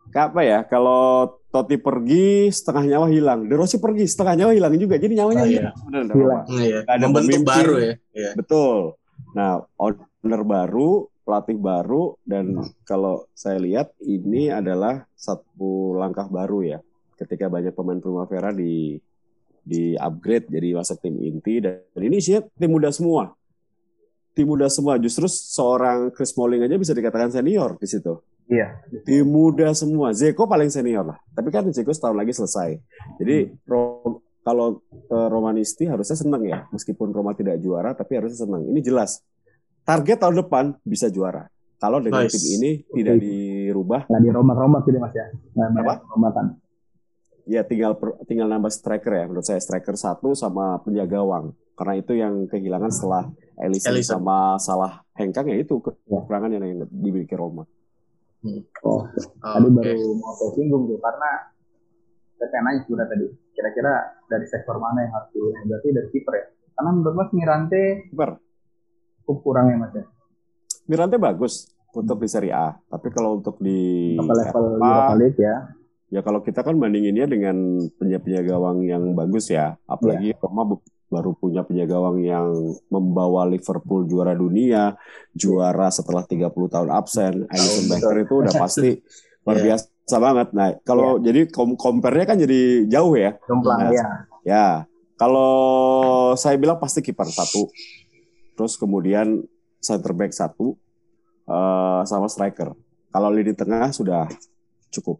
kayak 0.08 0.26
apa 0.32 0.40
ya 0.42 0.58
kalau 0.64 1.02
Totti 1.46 1.76
pergi 1.76 2.46
setengah 2.48 2.86
nyawa 2.88 3.06
hilang 3.08 3.40
De 3.44 3.54
Rossi 3.54 3.76
pergi 3.76 4.06
setengah 4.06 4.34
nyawa 4.36 4.52
hilang 4.52 4.74
juga 4.76 4.96
jadi 4.96 5.12
nyawanya 5.14 5.42
Oh, 5.42 5.46
iya. 5.46 5.60
hilang 5.60 5.76
Hilang. 6.06 6.08
Roma. 6.10 6.38
iya. 6.56 6.78
Ada 6.84 7.04
Membentuk 7.04 7.26
pemimpin. 7.36 7.46
baru 7.46 7.74
ya. 7.76 7.92
Iya. 8.12 8.30
betul 8.34 8.76
nah 9.30 9.50
owner 9.76 10.42
baru 10.42 10.90
pelatih 11.20 11.56
baru 11.56 12.02
dan 12.24 12.58
kalau 12.82 13.28
saya 13.32 13.58
lihat 13.58 13.92
ini 14.00 14.48
adalah 14.48 15.06
satu 15.12 15.94
langkah 15.94 16.26
baru 16.26 16.64
ya 16.66 16.78
ketika 17.14 17.46
banyak 17.46 17.70
pemain 17.70 17.98
Primavera 17.98 18.50
di 18.50 18.98
di 19.62 19.94
upgrade 19.94 20.48
jadi 20.48 20.76
masuk 20.76 20.98
tim 21.00 21.16
inti. 21.20 21.60
Dan 21.60 21.80
ini 22.00 22.18
sih 22.18 22.40
tim 22.56 22.70
muda 22.70 22.90
semua. 22.90 23.32
Tim 24.34 24.46
muda 24.46 24.70
semua. 24.70 24.96
Justru 24.96 25.26
seorang 25.26 26.14
Chris 26.14 26.32
Smalling 26.32 26.64
aja 26.64 26.76
bisa 26.78 26.94
dikatakan 26.94 27.30
senior 27.30 27.76
di 27.76 27.86
situ. 27.86 28.18
Iya. 28.50 28.82
tim 29.06 29.22
muda 29.30 29.70
semua. 29.78 30.10
Zeko 30.10 30.50
paling 30.50 30.74
senior 30.74 31.06
lah. 31.06 31.18
Tapi 31.30 31.54
kan 31.54 31.70
Zeko 31.70 31.94
setahun 31.94 32.18
lagi 32.18 32.34
selesai. 32.34 32.82
Jadi 33.22 33.46
Ro- 33.62 34.18
kalau 34.42 34.82
eh, 34.90 35.28
Romanisti 35.30 35.86
harusnya 35.86 36.18
senang 36.18 36.42
ya. 36.42 36.66
Meskipun 36.74 37.14
Roma 37.14 37.30
tidak 37.38 37.62
juara 37.62 37.94
tapi 37.94 38.18
harusnya 38.18 38.42
senang 38.42 38.66
ini 38.66 38.82
jelas. 38.82 39.22
Target 39.86 40.18
tahun 40.26 40.42
depan 40.42 40.64
bisa 40.82 41.06
juara. 41.10 41.46
Kalau 41.80 41.96
dengan 42.02 42.26
Nice. 42.26 42.36
tim 42.36 42.58
ini 42.60 42.70
tidak 42.92 43.16
dirubah. 43.22 44.04
Nggak 44.10 44.22
dirombak-rombak 44.28 44.82
gitu 44.84 44.98
mas 44.98 45.14
ya. 45.14 45.26
Nggak 45.54 45.80
Apa? 45.80 46.42
Ya 47.50 47.66
tinggal 47.66 47.98
tinggal 48.24 48.46
nambah 48.46 48.70
striker 48.70 49.10
ya. 49.10 49.24
Menurut 49.26 49.42
saya 49.42 49.58
striker 49.58 49.98
satu 49.98 50.38
sama 50.38 50.78
penjaga 50.80 51.18
gawang 51.18 51.50
karena 51.74 51.94
itu 51.98 52.12
yang 52.14 52.46
kehilangan 52.46 52.92
setelah 52.94 53.26
Ellison, 53.58 53.90
Ellison. 53.90 54.22
sama 54.22 54.54
salah 54.56 55.02
Hengkang 55.18 55.50
ya 55.50 55.58
itu 55.58 55.82
kekurangan 55.82 56.48
yang 56.48 56.64
dimiliki 56.88 57.34
Roma. 57.34 57.66
Oh, 58.80 59.04
Oh, 59.04 59.04
tadi 59.36 59.68
oke. 59.68 59.76
baru 59.76 60.16
mau 60.16 60.32
saya 60.32 60.50
singgung 60.56 60.88
tuh 60.88 60.96
karena 60.96 61.30
saya 62.40 62.48
pengen 62.48 62.64
nanya 62.64 62.80
sudah 62.88 63.04
tadi 63.04 63.26
kira-kira 63.52 63.92
dari 64.24 64.46
sektor 64.48 64.80
mana 64.80 65.04
yang 65.04 65.12
harus 65.12 65.28
dibenahi 65.30 65.64
berarti 65.68 65.88
dari 65.92 66.08
kiper 66.08 66.32
ya? 66.32 66.44
Karena 66.72 66.90
menurut 66.94 67.14
mas 67.18 67.30
Mirante 67.36 67.82
Kiper. 68.08 68.30
cukup 69.20 69.38
kurang 69.44 69.66
ya 69.68 69.76
mas 69.76 69.92
ya? 69.92 70.04
Mirante 70.88 71.16
bagus 71.20 71.68
untuk 71.92 72.16
di 72.16 72.28
Serie 72.30 72.54
A 72.56 72.72
tapi 72.80 73.12
kalau 73.12 73.36
untuk 73.36 73.60
di 73.60 74.16
ke 74.16 74.24
level 74.24 74.64
Eropa, 74.72 74.84
Europa 74.88 75.14
League 75.20 75.36
ya 75.36 75.56
ya 76.10 76.20
kalau 76.20 76.42
kita 76.42 76.60
kan 76.60 76.74
bandinginnya 76.74 77.24
dengan 77.24 77.56
penjaga 77.96 78.42
gawang 78.44 78.82
yang 78.82 79.14
bagus 79.14 79.48
ya. 79.48 79.78
Apalagi 79.86 80.34
Roma 80.36 80.66
bu- 80.66 80.82
baru 81.06 81.34
punya 81.34 81.62
penjaga 81.62 81.98
gawang 81.98 82.22
yang 82.22 82.46
membawa 82.86 83.42
Liverpool 83.42 84.06
juara 84.06 84.30
dunia 84.30 84.94
juara 85.32 85.90
setelah 85.90 86.22
30 86.22 86.50
tahun 86.70 86.90
absen. 86.90 87.46
Alisson 87.46 87.86
betul. 87.86 87.90
Becker 87.90 88.16
itu 88.22 88.34
udah 88.42 88.54
pasti 88.54 88.90
luar 89.42 89.56
Iya. 89.56 89.64
biasa 89.74 90.16
banget. 90.18 90.48
Nah 90.52 90.68
kalau 90.82 91.18
jadi 91.18 91.46
kom 91.46 91.74
compare-nya 91.74 92.26
kan 92.26 92.38
jadi 92.38 92.60
jauh 92.86 93.14
ya. 93.14 93.34
Jomplang 93.46 93.78
Nah, 93.78 93.90
ya 93.90 94.06
ya 94.42 94.66
kalau 95.14 95.52
saya 96.34 96.54
bilang 96.56 96.78
pasti 96.78 97.00
kiper 97.00 97.26
satu. 97.26 97.70
Terus 98.54 98.74
kemudian 98.74 99.42
center 99.78 100.12
back 100.12 100.30
satu 100.30 100.74
eh, 101.46 102.00
sama 102.04 102.26
striker. 102.26 102.74
Kalau 103.10 103.28
lini 103.30 103.50
tengah 103.50 103.90
sudah 103.90 104.30
cukup 104.90 105.18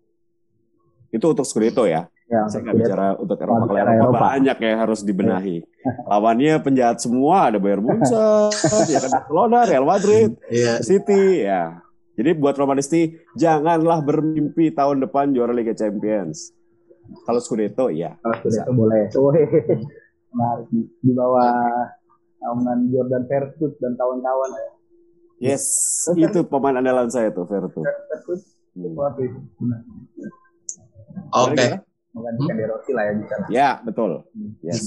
itu 1.10 1.26
untuk 1.26 1.42
Scudetto 1.44 1.84
ya. 1.84 2.06
Ya 2.30 2.46
saya 2.46 2.62
nggak 2.62 2.76
bicara 2.78 3.06
untuk 3.18 3.34
Eropa. 3.36 3.66
Kalau 3.66 3.74
Eropa, 3.74 3.94
Eropa. 4.06 4.18
banyak 4.22 4.56
ya 4.56 4.72
harus 4.78 5.00
dibenahi. 5.02 5.56
Lawannya 6.10 6.62
penjahat 6.62 7.02
semua 7.02 7.50
ada 7.50 7.58
Bayern 7.58 7.82
Munchen 7.82 8.54
ya 8.86 8.98
kan 8.98 9.10
Barcelona 9.10 9.66
Real 9.66 9.82
Madrid 9.82 10.38
Iya. 10.46 10.78
City 10.78 11.42
ya. 11.42 11.82
Jadi 12.14 12.30
buat 12.36 12.54
Romanisti 12.54 13.18
janganlah 13.34 13.98
bermimpi 14.00 14.70
tahun 14.70 15.02
depan 15.02 15.34
juara 15.34 15.50
Liga 15.50 15.74
Champions. 15.74 16.54
Kalau 17.26 17.42
Scudetto 17.42 17.90
ya 17.90 18.14
kalau 18.22 18.38
Scudetto 18.38 18.72
boleh. 18.72 19.10
Nah 20.30 20.62
di, 20.70 21.10
bawah 21.10 21.50
naungan 22.38 22.86
Jordan 22.88 23.26
Vertut 23.26 23.74
dan 23.82 23.98
kawan-kawan. 23.98 24.50
Ya 25.42 25.58
Yes, 25.58 25.66
itu 26.14 26.44
pemain 26.46 26.76
andalan 26.76 27.08
saya 27.08 27.32
tuh, 27.34 27.48
Vertu. 27.48 27.82
Vertut 27.82 28.38
Hmm. 28.70 28.94
Oke. 31.30 31.54
Gimana? 31.54 31.88
menggantikan 32.10 32.54
De 32.58 32.64
Rossi 32.66 32.92
lah 32.92 33.04
ya 33.06 33.12
bisa. 33.14 33.34
Ya, 33.50 33.70
betul. 33.86 34.10
Yes. 34.66 34.82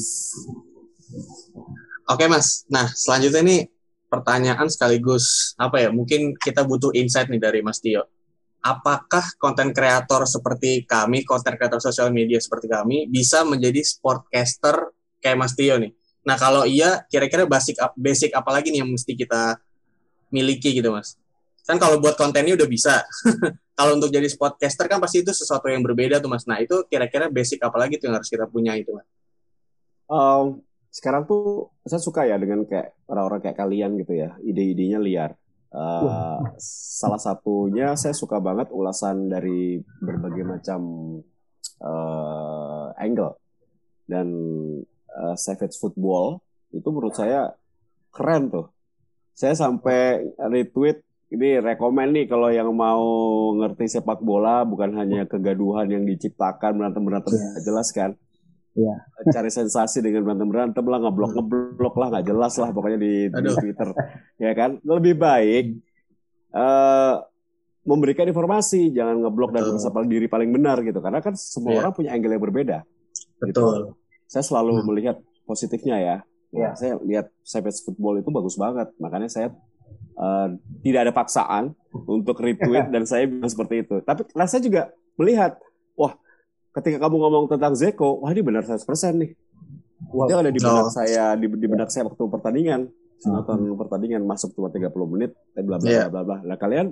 Oke 2.08 2.26
Mas. 2.28 2.68
Nah 2.68 2.92
selanjutnya 2.92 3.42
nih 3.44 3.62
pertanyaan 4.12 4.68
sekaligus 4.68 5.56
apa 5.56 5.88
ya? 5.88 5.90
Mungkin 5.90 6.36
kita 6.36 6.68
butuh 6.68 6.92
insight 6.92 7.32
nih 7.32 7.40
dari 7.40 7.60
Mas 7.64 7.80
Tio. 7.80 8.04
Apakah 8.64 9.36
konten 9.40 9.76
kreator 9.76 10.24
seperti 10.24 10.88
kami, 10.88 11.28
konten 11.28 11.60
kreator 11.60 11.84
sosial 11.84 12.16
media 12.16 12.40
seperti 12.40 12.72
kami 12.72 13.12
bisa 13.12 13.44
menjadi 13.44 13.84
sportcaster 13.84 14.92
kayak 15.20 15.40
Mas 15.40 15.56
Tio 15.56 15.80
nih? 15.80 15.92
Nah 16.24 16.40
kalau 16.40 16.64
iya, 16.64 17.04
kira-kira 17.12 17.44
basic 17.44 17.76
basic 18.00 18.32
apa 18.32 18.52
lagi 18.52 18.72
nih 18.72 18.84
yang 18.84 18.92
mesti 18.92 19.16
kita 19.16 19.60
miliki 20.32 20.76
gitu 20.76 20.92
Mas? 20.92 21.20
Kan 21.64 21.80
kalau 21.80 21.98
buat 22.04 22.20
kontennya 22.20 22.60
udah 22.60 22.68
bisa. 22.68 23.04
kalau 23.78 23.98
untuk 23.98 24.12
jadi 24.12 24.28
sportcaster 24.28 24.86
kan 24.86 25.00
pasti 25.00 25.24
itu 25.24 25.32
sesuatu 25.32 25.72
yang 25.72 25.82
berbeda 25.82 26.20
tuh 26.20 26.30
Mas. 26.30 26.44
Nah 26.44 26.60
itu 26.60 26.84
kira-kira 26.92 27.32
basic 27.32 27.64
apa 27.64 27.80
lagi 27.80 27.98
tuh 27.98 28.12
yang 28.12 28.20
harus 28.20 28.30
kita 28.30 28.46
punya 28.52 28.76
itu 28.76 28.92
Mas? 28.92 29.08
Um, 30.12 30.62
sekarang 30.94 31.26
tuh 31.26 31.74
saya 31.88 32.04
suka 32.04 32.28
ya 32.28 32.38
dengan 32.38 32.68
kayak 32.70 32.94
orang-orang 33.10 33.42
kayak 33.42 33.58
kalian 33.58 33.92
gitu 33.98 34.14
ya, 34.14 34.36
ide-idenya 34.44 35.00
liar. 35.02 35.32
Uh, 35.74 36.54
salah 36.62 37.18
satunya 37.18 37.98
saya 37.98 38.14
suka 38.14 38.38
banget 38.38 38.70
ulasan 38.70 39.26
dari 39.26 39.82
berbagai 39.82 40.46
macam 40.46 40.82
uh, 41.82 42.94
angle 42.94 43.42
dan 44.06 44.30
uh, 45.18 45.34
Savage 45.34 45.74
Football 45.82 46.46
itu 46.70 46.86
menurut 46.94 47.18
saya 47.18 47.58
keren 48.14 48.54
tuh. 48.54 48.70
Saya 49.34 49.58
sampai 49.58 50.30
retweet 50.38 51.02
ini 51.34 51.58
rekomen 51.58 52.14
nih 52.14 52.26
kalau 52.26 52.48
yang 52.48 52.70
mau 52.72 53.02
ngerti 53.58 53.90
sepak 53.90 54.22
bola 54.22 54.62
bukan 54.62 54.94
hanya 54.94 55.26
kegaduhan 55.26 55.90
yang 55.90 56.06
diciptakan 56.06 56.78
berantem-berantem 56.78 57.34
Iya. 57.34 57.46
nggak 57.50 57.64
jelas 57.66 57.88
kan. 57.90 58.12
Iya. 58.74 58.96
Cari 59.30 59.50
sensasi 59.50 60.02
dengan 60.02 60.22
berantem-berantem 60.24 60.86
lah, 60.86 61.00
ngeblok 61.00 61.32
ngeblok 61.34 61.96
lah, 61.96 62.08
nggak 62.10 62.26
jelas 62.26 62.54
lah 62.58 62.70
pokoknya 62.70 62.98
di, 62.98 63.14
di. 63.30 63.50
Twitter, 63.54 63.90
ya 64.38 64.52
kan? 64.54 64.78
Lebih 64.82 65.14
baik 65.18 65.66
eh 66.54 67.16
memberikan 67.84 68.24
informasi, 68.24 68.96
jangan 68.96 69.20
ngeblok 69.20 69.52
dan 69.52 69.68
merasa 69.68 69.92
diri 70.08 70.32
paling 70.32 70.50
benar 70.50 70.80
gitu, 70.80 71.04
karena 71.04 71.20
kan 71.20 71.36
semua 71.36 71.76
Iya. 71.76 71.80
orang 71.84 71.94
punya 71.94 72.10
angle 72.16 72.32
yang 72.32 72.40
berbeda. 72.42 72.78
Gitu. 73.44 73.60
Betul. 73.60 73.80
Saya 74.26 74.40
selalu 74.42 74.72
Hmm. 74.80 74.86
melihat 74.88 75.18
positifnya 75.44 75.98
ya. 76.00 76.18
Iya. 76.54 76.70
Saya 76.78 76.94
lihat 77.04 77.28
Savage 77.44 77.82
Football 77.84 78.22
itu 78.22 78.30
bagus 78.30 78.56
banget, 78.56 78.88
makanya 78.98 79.28
saya 79.28 79.50
eh, 80.14 80.48
tidak 80.84 81.00
ada 81.10 81.14
paksaan 81.14 81.64
untuk 82.06 82.38
retweet 82.40 82.90
dan 82.90 83.04
saya 83.06 83.26
bilang 83.26 83.50
seperti 83.50 83.86
itu. 83.86 84.02
Tapi 84.02 84.26
saya 84.46 84.62
juga 84.62 84.82
melihat, 85.18 85.58
wah, 85.94 86.18
ketika 86.74 86.98
kamu 87.02 87.16
ngomong 87.22 87.46
tentang 87.50 87.74
Zeko, 87.78 88.22
wah 88.22 88.30
ini 88.34 88.42
benar 88.42 88.66
100% 88.66 88.82
nih. 89.18 89.32
Wow. 90.10 90.28
Itu 90.28 90.36
ada 90.36 90.52
di 90.52 90.60
benak 90.60 90.86
Oh. 90.86 90.92
saya, 90.92 91.34
di, 91.40 91.48
di 91.48 91.68
benak 91.70 91.90
saya 91.90 92.04
waktu 92.10 92.24
pertandingan. 92.28 92.82
Saya 93.22 93.40
Nonton 93.40 93.80
pertandingan 93.80 94.22
masuk 94.28 94.52
cuma 94.52 94.68
30 94.68 94.92
menit, 95.08 95.32
dan 95.56 95.64
bla 95.64 95.80
bla 95.80 95.88
Iya. 95.88 96.12
bla 96.12 96.22
bla 96.22 96.22
bla. 96.28 96.38
Nah 96.44 96.58
kalian 96.60 96.92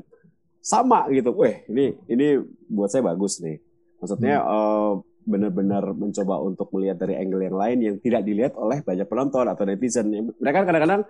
sama 0.61 1.09
gitu, 1.11 1.33
weh 1.35 1.65
ini 1.67 1.97
ini 2.07 2.39
buat 2.71 2.87
saya 2.87 3.03
bagus 3.03 3.41
nih. 3.43 3.59
Maksudnya 3.99 4.39
eh, 4.39 4.91
benar-benar 5.21 5.91
mencoba 5.93 6.41
untuk 6.41 6.71
melihat 6.73 6.97
dari 6.97 7.13
angle 7.19 7.45
yang 7.45 7.57
lain 7.57 7.77
yang 7.83 7.95
tidak 7.99 8.21
dilihat 8.23 8.53
oleh 8.55 8.81
banyak 8.81 9.05
penonton 9.05 9.45
atau 9.45 9.63
netizen. 9.67 10.07
Mereka 10.39 10.65
kadang-kadang 10.65 11.01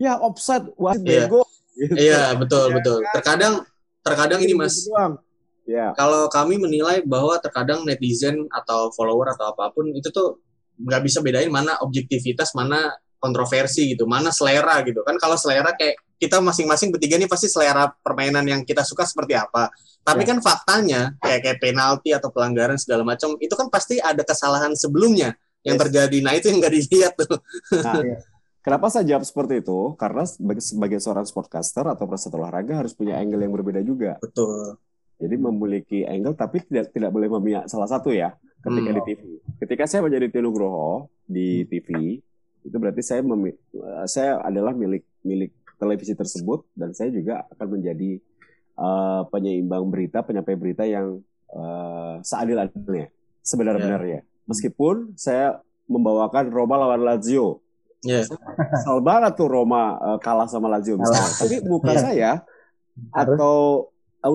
ya 0.00 0.16
offside, 0.16 0.64
wasit 0.80 1.04
Iya. 1.04 1.28
bego. 1.28 1.42
Gitu. 1.70 1.94
Iya 1.94 2.22
betul 2.34 2.66
Ya 2.66 2.74
betul. 2.80 2.98
kan? 2.98 3.12
Terkadang 3.20 3.54
terkadang 4.00 4.40
ini 4.40 4.54
mas. 4.56 4.88
Ya. 5.68 5.92
Kalau 5.94 6.26
kami 6.26 6.58
menilai 6.58 7.04
bahwa 7.04 7.38
terkadang 7.38 7.84
netizen 7.84 8.48
atau 8.50 8.90
follower 8.90 9.36
atau 9.36 9.54
apa 9.54 9.70
pun 9.70 9.86
itu 9.92 10.08
tuh 10.10 10.40
nggak 10.80 11.02
bisa 11.04 11.20
bedain 11.20 11.46
mana 11.46 11.76
objektivitas, 11.78 12.56
mana 12.56 12.90
kontroversi 13.20 13.92
gitu, 13.92 14.08
mana 14.08 14.32
selera 14.32 14.80
gitu 14.82 15.04
kan. 15.04 15.14
Kalau 15.14 15.36
selera 15.36 15.76
kayak 15.76 16.00
kita 16.16 16.40
masing-masing 16.40 16.88
bertiga 16.90 17.20
nih 17.20 17.28
pasti 17.28 17.46
selera 17.46 17.92
permainan 18.00 18.44
yang 18.44 18.60
kita 18.64 18.80
suka 18.82 19.04
seperti 19.04 19.36
apa. 19.36 19.68
Tapi 20.00 20.24
Ya. 20.24 20.28
kan 20.32 20.38
faktanya 20.40 21.00
kayak 21.20 21.40
kayak 21.44 21.58
penalti 21.60 22.10
atau 22.16 22.32
pelanggaran 22.32 22.80
segala 22.80 23.04
macam 23.04 23.36
itu 23.36 23.52
kan 23.52 23.68
pasti 23.68 24.00
ada 24.00 24.24
kesalahan 24.24 24.72
sebelumnya 24.72 25.36
yang 25.62 25.76
Yes. 25.76 25.82
terjadi. 25.86 26.18
Nah 26.24 26.32
itu 26.34 26.48
yang 26.48 26.58
nggak 26.58 26.74
dilihat 26.74 27.12
tuh. 27.14 27.36
Nah, 27.84 28.00
Iya. 28.00 28.16
Kenapa 28.60 28.88
saya 28.88 29.04
jawab 29.06 29.24
seperti 29.24 29.60
itu? 29.60 29.94
Karena 29.96 30.24
sebagai, 30.24 30.62
sebagai 30.62 30.98
seorang 31.00 31.26
sportcaster 31.26 31.84
atau 31.84 32.04
peserta 32.06 32.36
olahraga 32.36 32.80
harus 32.80 32.92
punya 32.92 33.16
angle 33.16 33.40
yang 33.40 33.52
berbeda 33.52 33.80
juga. 33.80 34.16
Betul. 34.20 34.76
Jadi 35.20 35.36
memiliki 35.36 35.98
angle 36.04 36.32
tapi 36.32 36.64
tidak 36.64 36.92
tidak 36.92 37.12
boleh 37.12 37.28
memihak 37.28 37.68
salah 37.68 37.84
satu 37.84 38.08
ya 38.08 38.32
ketika 38.60 38.88
Hmm. 38.88 38.96
di 38.96 39.02
TV. 39.04 39.22
Ketika 39.60 39.84
saya 39.84 40.00
menjadi 40.00 40.32
Tio 40.32 40.40
Nugroho 40.40 41.08
di 41.24 41.64
TV, 41.64 42.20
itu 42.60 42.76
berarti 42.76 43.00
saya 43.00 43.20
memi- 43.20 43.56
eh, 43.56 44.06
saya 44.08 44.40
adalah 44.40 44.72
milik 44.72 45.04
milik 45.20 45.52
televisi 45.76 46.12
tersebut 46.12 46.64
dan 46.72 46.92
saya 46.92 47.12
juga 47.12 47.44
akan 47.52 47.80
menjadi 47.80 48.20
eh, 48.80 49.22
penyeimbang 49.28 49.92
berita, 49.92 50.24
penyampai 50.24 50.56
berita 50.56 50.88
yang 50.88 51.20
eh, 51.52 52.14
seadil-adilnya, 52.24 53.12
sebenar-benarnya. 53.42 54.24
Meskipun 54.46 55.12
saya 55.14 55.60
membawakan 55.84 56.48
Roma 56.48 56.78
lawan 56.78 57.02
Lazio. 57.02 57.60
Iya. 58.00 58.24
Kesal 58.72 58.98
banget 59.00 59.36
tuh 59.36 59.48
Roma 59.48 59.96
eh, 59.96 60.18
kalah 60.20 60.48
sama 60.48 60.72
Lazio 60.72 60.96
misalnya. 60.96 61.30
Tapi 61.36 61.54
muka 61.64 61.92
Iya. 61.92 62.00
saya 62.00 62.30
atau 63.12 63.88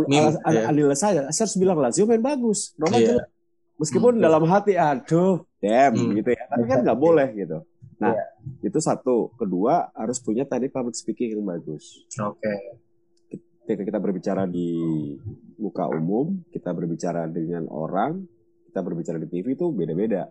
Mim, 0.09 0.33
iya. 0.49 0.65
anilai 0.65 0.97
saya, 0.97 1.29
saya 1.29 1.45
harus 1.45 1.57
bilang 1.57 1.77
Lazio 1.77 2.09
main 2.09 2.21
bagus. 2.21 2.73
Roma 2.75 2.97
Iya. 2.97 3.21
jelek. 3.21 3.27
Meskipun 3.75 4.17
Hmm. 4.17 4.23
dalam 4.23 4.43
hati 4.47 4.73
aduh, 4.73 5.43
damn 5.59 5.93
Hmm. 5.93 6.15
gitu 6.15 6.29
ya. 6.31 6.43
Tapi 6.47 6.63
kan 6.65 6.79
nggak 6.81 6.97
boleh 6.97 7.27
gitu. 7.35 7.59
Nah, 7.95 8.11
itu 8.59 8.79
satu. 8.79 9.31
Kedua, 9.35 9.87
harus 9.93 10.19
punya 10.19 10.43
tadi 10.43 10.67
public 10.67 10.95
speaking 10.95 11.37
yang 11.37 11.43
bagus. 11.45 12.03
Oke. 12.17 12.81
Ketika 13.65 13.81
kita 13.83 13.99
berbicara 13.99 14.45
di 14.45 14.69
muka 15.57 15.89
umum, 15.89 16.43
kita 16.49 16.69
berbicara 16.69 17.25
dengan 17.25 17.65
orang, 17.67 18.21
kita 18.67 18.79
berbicara 18.79 19.17
di 19.17 19.27
TV 19.27 19.53
itu 19.53 19.69
beda-beda. 19.69 20.29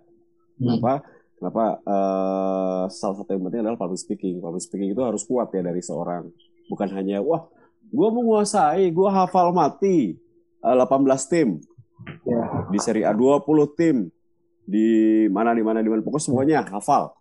Hmm. 0.57 0.79
Kenapa? 0.79 1.03
Kenapa 1.35 1.65
eh, 1.79 2.85
salah 2.89 3.17
satu 3.19 3.31
yang 3.31 3.45
penting 3.45 3.61
adalah 3.63 3.79
public 3.79 4.01
speaking. 4.01 4.39
Public 4.39 4.63
speaking 4.63 4.91
itu 4.93 5.03
harus 5.03 5.23
kuat 5.23 5.51
ya 5.51 5.61
dari 5.61 5.81
seorang. 5.81 6.31
Bukan 6.67 6.89
hanya 6.95 7.21
wah, 7.21 7.45
gua 7.89 8.09
menguasai, 8.09 8.89
gua 8.91 9.25
hafal 9.25 9.51
mati 9.51 10.15
eh, 10.61 10.75
18 10.75 10.89
tim. 11.27 11.49
Ya. 12.25 12.69
Di 12.69 12.79
seri 12.79 13.03
A 13.03 13.13
20 13.13 13.45
tim. 13.75 14.09
Di 14.65 14.89
mana 15.29 15.53
di 15.53 15.61
mana 15.61 15.79
di 15.79 15.91
mana 15.91 16.01
pokoknya 16.01 16.25
semuanya 16.25 16.59
hafal. 16.65 17.13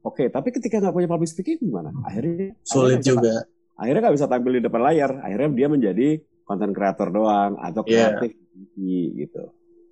Oke, 0.00 0.28
tapi 0.28 0.52
ketika 0.52 0.78
nggak 0.78 0.94
punya 0.94 1.08
public 1.08 1.26
speaking 1.26 1.58
gimana? 1.58 1.90
Akhirnya 2.04 2.52
Sulit 2.62 3.00
akhirnya 3.00 3.00
nggak 3.00 3.00
bisa- 3.00 3.10
juga. 3.10 3.34
akhirnya 3.74 4.00
nggak 4.04 4.16
bisa 4.20 4.26
tampil 4.28 4.52
di 4.52 4.62
depan 4.62 4.80
layar. 4.84 5.10
Akhirnya 5.18 5.48
dia 5.50 5.68
menjadi 5.68 6.08
konten 6.44 6.70
kreator 6.70 7.08
doang 7.08 7.56
atau 7.56 7.82
Iya. 7.82 8.20
kreatif 8.20 8.36
gitu. 9.16 9.42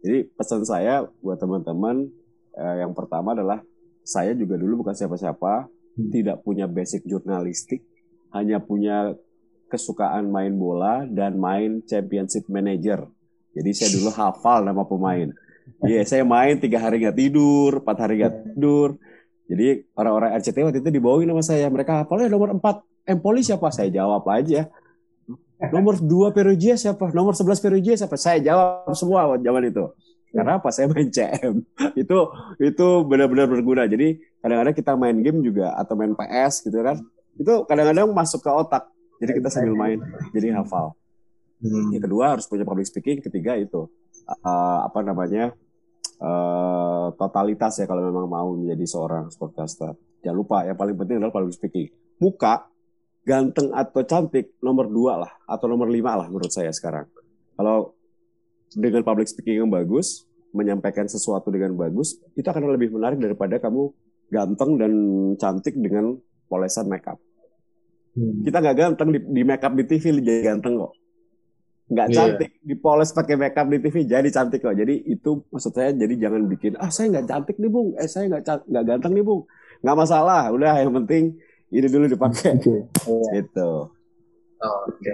Jadi 0.04 0.18
pesan 0.30 0.62
saya 0.62 0.94
buat 1.18 1.40
teman-teman 1.40 2.06
eh, 2.52 2.74
yang 2.78 2.92
pertama 2.92 3.32
adalah 3.32 3.64
saya 4.02 4.34
juga 4.34 4.58
dulu 4.58 4.82
bukan 4.84 4.94
siapa-siapa, 4.94 5.70
Hmm. 5.92 6.08
tidak 6.08 6.40
punya 6.40 6.64
basic 6.64 7.04
jurnalistik, 7.04 7.84
hanya 8.32 8.64
punya 8.64 9.12
kesukaan 9.68 10.32
main 10.32 10.56
bola 10.56 11.04
dan 11.04 11.36
main 11.36 11.84
championship 11.84 12.48
manager. 12.48 13.12
Jadi 13.52 13.70
saya 13.76 13.90
dulu 14.00 14.08
hafal 14.16 14.64
nama 14.64 14.88
pemain. 14.88 15.28
Iya, 15.84 16.00
saya 16.08 16.24
main 16.24 16.56
tiga 16.56 16.80
hari 16.80 17.04
nggak 17.04 17.16
tidur, 17.16 17.84
empat 17.84 17.96
hari 18.00 18.24
nggak 18.24 18.56
tidur. 18.56 18.96
Jadi 19.52 19.84
orang-orang 19.92 20.30
RCTI 20.40 20.64
waktu 20.64 20.80
itu 20.80 20.90
dibawain 20.90 21.28
sama 21.28 21.44
saya. 21.44 21.68
Mereka 21.68 21.92
hafalnya 22.04 22.32
nomor 22.32 22.56
4. 22.56 22.80
Empoli 23.04 23.44
siapa? 23.44 23.68
Saya 23.68 23.92
jawab 23.92 24.24
aja. 24.32 24.72
Nomor 25.60 26.00
2 26.00 26.32
Perugia 26.32 26.74
siapa? 26.80 27.12
Nomor 27.12 27.36
11 27.36 27.60
Perugia 27.60 27.94
siapa? 28.00 28.16
Saya 28.16 28.40
jawab 28.40 28.96
semua 28.96 29.28
waktu 29.28 29.44
zaman 29.44 29.62
itu. 29.68 29.84
Karena 30.32 30.56
apa? 30.56 30.68
Saya 30.72 30.88
main 30.88 31.12
CM. 31.12 31.60
itu 32.02 32.18
itu 32.58 32.86
benar-benar 33.04 33.46
berguna. 33.46 33.84
Jadi 33.84 34.16
kadang-kadang 34.40 34.74
kita 34.74 34.92
main 34.96 35.16
game 35.20 35.44
juga 35.44 35.76
atau 35.76 35.92
main 35.94 36.16
PS 36.16 36.64
gitu 36.64 36.80
kan. 36.80 36.96
Itu 37.36 37.68
kadang-kadang 37.68 38.08
masuk 38.10 38.40
ke 38.40 38.50
otak. 38.50 38.88
Jadi 39.20 39.38
kita 39.38 39.48
sambil 39.52 39.76
main 39.76 39.98
jadi 40.34 40.56
hafal. 40.56 40.96
Hmm. 41.62 41.94
Yang 41.94 42.10
kedua 42.10 42.24
harus 42.34 42.48
punya 42.48 42.66
public 42.66 42.88
speaking. 42.88 43.22
Ketiga 43.22 43.54
itu 43.54 43.86
eh, 44.26 44.78
apa 44.82 44.98
namanya 45.04 45.52
eh, 46.18 47.06
totalitas 47.14 47.78
ya 47.78 47.86
kalau 47.86 48.02
memang 48.02 48.26
mau 48.26 48.48
menjadi 48.56 48.84
seorang 48.88 49.30
sportcaster. 49.30 49.94
Jangan 50.24 50.36
lupa 50.36 50.64
yang 50.66 50.74
paling 50.74 50.96
penting 50.96 51.16
adalah 51.20 51.34
public 51.34 51.54
speaking. 51.54 51.92
Muka 52.18 52.66
ganteng 53.22 53.70
atau 53.70 54.02
cantik 54.02 54.58
nomor 54.58 54.90
dua 54.90 55.22
lah 55.22 55.32
atau 55.46 55.70
nomor 55.70 55.86
lima 55.86 56.18
lah 56.18 56.26
menurut 56.26 56.50
saya 56.50 56.74
sekarang. 56.74 57.06
Kalau 57.54 57.94
dengan 58.74 59.02
public 59.02 59.28
speaking 59.28 59.64
yang 59.64 59.70
bagus, 59.70 60.24
menyampaikan 60.50 61.06
sesuatu 61.06 61.48
dengan 61.48 61.72
bagus, 61.72 62.16
itu 62.32 62.44
akan 62.44 62.68
lebih 62.70 62.92
menarik 62.92 63.16
daripada 63.16 63.56
kamu 63.56 63.92
ganteng 64.28 64.76
dan 64.76 64.92
cantik 65.36 65.74
dengan 65.74 66.16
polesan 66.46 66.88
makeup 66.88 67.16
Hmm. 68.12 68.44
kita 68.44 68.60
nggak 68.60 68.76
ganteng 68.76 69.08
di, 69.08 69.24
di 69.24 69.40
make 69.40 69.64
up 69.64 69.72
di 69.72 69.88
TV 69.88 70.20
jadi 70.20 70.52
ganteng 70.52 70.76
kok 70.76 70.92
nggak 71.88 72.06
Iya. 72.08 72.16
cantik 72.16 72.50
dipoles 72.60 73.08
pakai 73.08 73.40
make 73.40 73.56
up 73.56 73.64
di 73.64 73.80
TV 73.80 74.04
jadi 74.04 74.28
cantik 74.28 74.60
kok 74.60 74.76
jadi 74.76 75.00
itu 75.00 75.40
maksud 75.48 75.72
saya 75.72 75.96
jadi 75.96 76.28
jangan 76.28 76.44
bikin 76.44 76.76
ah 76.76 76.92
saya 76.92 77.08
nggak 77.08 77.24
cantik 77.24 77.56
nih 77.56 77.72
bung 77.72 77.96
eh 77.96 78.04
saya 78.04 78.28
nggak 78.28 78.68
nggak 78.68 78.84
ganteng 78.84 79.16
nih 79.16 79.24
bung 79.24 79.48
nggak 79.80 79.96
masalah 79.96 80.52
udah 80.52 80.72
yang 80.76 80.92
penting 80.92 81.40
ini 81.72 81.86
dulu 81.88 82.04
dipakai 82.04 82.52
Oke. 82.52 82.76
Iya. 83.08 83.28
gitu 83.40 83.70
Oh, 84.60 84.78
Oke. 84.92 85.12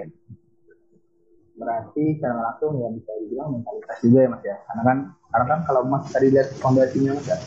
Berarti 1.59 2.03
secara 2.15 2.39
langsung 2.41 2.79
ya 2.79 2.87
bisa 2.89 3.11
dibilang 3.19 3.49
mentalitas 3.51 3.97
juga 3.99 4.17
ya 4.17 4.29
mas 4.29 4.41
ya. 4.41 4.55
Karena 4.63 4.81
kan 4.81 4.97
karena 5.29 5.45
kan 5.45 5.59
kalau 5.63 5.81
mas 5.83 6.03
tadi 6.07 6.27
lihat 6.31 6.47
fondasinya 6.57 7.11
mas 7.13 7.27
ya 7.27 7.37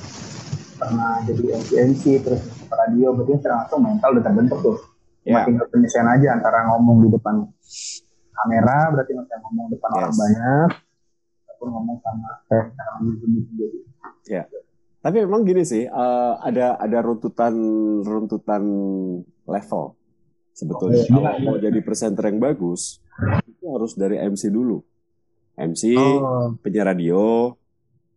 pernah 0.76 1.10
jadi 1.24 1.44
MC, 1.56 1.68
MC 1.88 2.02
terus 2.20 2.42
ke 2.42 2.74
radio 2.74 3.14
berarti 3.14 3.32
secara 3.38 3.64
langsung 3.64 3.80
mental 3.80 4.08
udah 4.12 4.24
terbentuk 4.24 4.58
tuh. 4.60 4.76
Cuma 5.22 5.38
Ya. 5.38 5.46
tinggal 5.46 5.66
penyesuaian 5.70 6.10
aja 6.10 6.28
antara 6.34 6.66
ngomong 6.68 6.96
di 7.00 7.08
depan 7.08 7.46
kamera 8.34 8.90
berarti 8.90 9.12
mas 9.12 9.26
ya 9.26 9.38
ngomong 9.40 9.66
depan 9.70 9.88
Yes. 9.88 9.96
orang 9.96 10.14
banyak 10.18 10.68
ataupun 11.46 11.68
ngomong 11.70 11.96
sama 12.02 12.30
eh 12.50 12.64
secara 12.66 12.90
langsung 12.92 13.30
gitu. 13.54 14.58
tapi 14.98 15.16
memang 15.18 15.42
gini 15.42 15.62
sih 15.62 15.84
eh, 15.84 16.32
ada 16.38 16.74
ada 16.74 16.98
runtutan 17.00 17.54
runtutan 18.02 18.62
level 19.44 19.82
sebetulnya 20.52 21.00
Oke, 21.00 21.10
kalau 21.10 21.20
gimana? 21.32 21.42
mau 21.42 21.56
jadi 21.56 21.80
presenter 21.80 22.24
yang 22.26 22.38
bagus 22.38 23.00
itu 23.44 23.64
harus 23.66 23.92
dari 23.92 24.16
MC 24.18 24.48
dulu 24.48 24.80
MC 25.52 25.92
Oh, 25.94 26.56
penyiar 26.58 26.88
radio. 26.88 27.52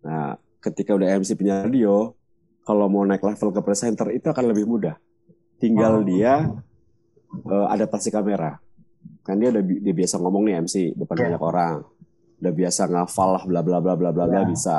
Nah, 0.01 0.35
ketika 0.59 0.91
udah 0.91 1.15
MC 1.15 1.33
penyiar 1.33 1.63
radio, 1.63 2.15
kalau 2.61 2.87
mau 2.87 3.03
naik 3.03 3.19
level 3.19 3.51
ke 3.51 3.61
presenter 3.61 4.07
itu 4.09 4.23
akan 4.25 4.45
lebih 4.49 4.63
mudah. 4.63 4.95
Tinggal 5.57 5.99
Oh. 5.99 6.03
dia 6.03 6.47
eh, 7.35 7.67
adaptasi 7.69 8.09
kamera. 8.09 8.55
Kan 9.21 9.37
dia 9.37 9.51
udah 9.51 9.59
bi- 9.59 9.77
dia 9.77 9.91
biasa 9.93 10.15
ngomong 10.15 10.43
nih 10.43 10.55
MC 10.57 10.75
depan 10.93 11.15
Ya. 11.17 11.23
banyak 11.27 11.43
orang. 11.43 11.75
Udah 12.37 12.53
biasa 12.53 12.81
ngafal 12.87 13.29
lah 13.35 13.43
bla 13.43 13.59
bla 13.59 13.77
bla 13.79 13.93
bla 13.93 14.09
bla 14.09 14.23
bla 14.25 14.41
Ya. 14.41 14.47
bisa. 14.47 14.77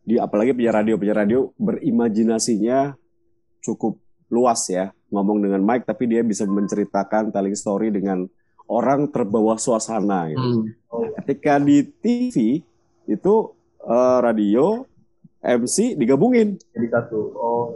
Di 0.00 0.18
apalagi 0.18 0.50
penyiar 0.50 0.74
radio, 0.76 0.98
penyiar 0.98 1.18
radio 1.20 1.54
berimajinasinya 1.56 2.98
cukup 3.60 3.96
luas 4.28 4.66
ya. 4.66 4.90
Ngomong 5.14 5.46
dengan 5.46 5.62
mic 5.62 5.86
tapi 5.86 6.10
dia 6.10 6.26
bisa 6.26 6.42
menceritakan 6.44 7.30
telling 7.30 7.54
story 7.54 7.94
dengan 7.94 8.26
orang 8.66 9.06
terbawa 9.12 9.60
suasana 9.60 10.32
gitu. 10.32 10.42
Hmm. 10.42 10.64
ketika 11.22 11.60
di 11.60 11.84
TV 12.02 12.64
itu 13.06 13.34
eh, 13.84 14.18
radio 14.20 14.82
MC 15.44 15.94
digabungin. 16.00 16.56
Jadi 16.72 16.86
satu. 16.88 17.20
Oh. 17.36 17.66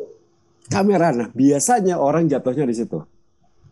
Kamera. 0.69 1.13
Nah 1.13 1.29
biasanya 1.33 2.01
orang 2.01 2.29
jatuhnya 2.29 2.65
di 2.65 2.77
situ. 2.77 3.01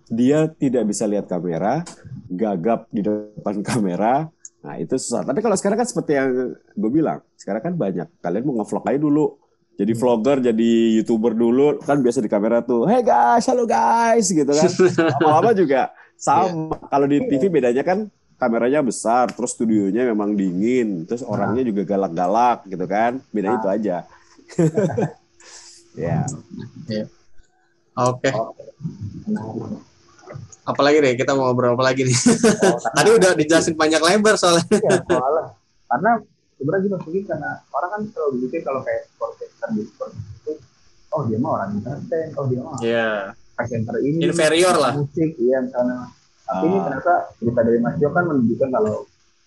Dia 0.06 0.46
tidak 0.46 0.86
bisa 0.86 1.08
lihat 1.08 1.26
kamera 1.26 1.82
gagap 2.30 2.86
di 2.92 3.02
depan 3.02 3.64
kamera. 3.64 4.28
Nah 4.62 4.74
itu 4.76 4.94
susah. 5.00 5.24
Tapi 5.24 5.40
kalau 5.40 5.56
sekarang 5.56 5.82
kan 5.82 5.88
seperti 5.88 6.12
yang 6.14 6.54
gue 6.54 6.90
bilang 6.92 7.24
sekarang 7.40 7.72
kan 7.72 7.74
banyak. 7.74 8.08
Kalian 8.20 8.44
mau 8.44 8.60
ngevlog 8.62 8.84
aja 8.84 8.98
dulu 9.00 9.24
jadi 9.76 9.92
vlogger 9.92 10.40
jadi 10.40 10.70
youtuber 11.00 11.36
dulu 11.36 11.78
kan 11.84 12.00
biasa 12.00 12.24
di 12.24 12.30
kamera 12.32 12.64
tuh 12.64 12.88
hey 12.88 13.04
guys 13.04 13.44
halo 13.46 13.68
guys 13.68 14.26
gitu 14.32 14.48
kan. 14.48 14.68
Lama-lama 15.20 15.52
juga 15.52 15.92
sama. 16.16 16.80
Kalau 16.88 17.06
di 17.06 17.20
TV 17.28 17.52
bedanya 17.52 17.84
kan 17.84 18.08
kameranya 18.40 18.80
besar 18.80 19.32
terus 19.32 19.52
studionya 19.52 20.08
memang 20.08 20.32
dingin 20.36 21.04
terus 21.04 21.24
orangnya 21.24 21.64
juga 21.64 21.84
galak-galak 21.84 22.64
gitu 22.68 22.84
kan. 22.88 23.20
Beda 23.30 23.56
itu 23.56 23.68
aja. 23.68 23.96
Ya. 25.96 26.28
Oke. 27.96 28.28
menarik. 28.28 29.80
apalagi 30.66 30.98
deh 30.98 31.14
kita 31.16 31.32
mau 31.32 31.48
ngobrol 31.48 31.72
apa 31.78 31.88
lagi 31.88 32.04
nih? 32.04 32.12
Oh, 32.12 32.76
tadi 32.98 33.10
udah 33.16 33.32
dijelasin 33.32 33.78
panjang 33.78 34.02
lebar 34.02 34.36
soalnya. 34.36 34.66
Iya, 34.68 34.98
soalnya. 35.08 35.44
Karena 35.90 36.12
sebenarnya 36.58 36.84
juga 36.90 36.96
mungkin 37.06 37.22
karena 37.22 37.50
orang 37.70 37.90
kan 37.94 38.00
selalu 38.10 38.30
berpikir 38.34 38.60
kalau 38.66 38.80
kayak 38.82 39.02
sportcaster 39.66 39.74
di 39.74 39.82
sport 39.84 40.10
itu 40.14 40.52
oh 41.08 41.20
dia 41.24 41.38
mah 41.38 41.50
orang 41.52 41.70
entertain 41.74 42.28
oh 42.34 42.44
dia 42.46 42.60
mah 42.60 42.78
Iya. 42.78 43.10
presenter 43.56 43.94
ini 43.98 44.18
Inferior 44.22 44.74
lah. 44.76 44.92
musik 44.94 45.30
iya 45.36 45.58
misalnya 45.60 46.12
tapi 46.44 46.64
ini 46.64 46.76
Ah. 46.76 46.82
ternyata 46.84 47.14
cerita 47.34 47.60
dari 47.60 47.78
Mas 47.80 47.94
Jo 47.96 48.08
kan 48.10 48.24
menunjukkan 48.24 48.68
kalau 48.70 48.94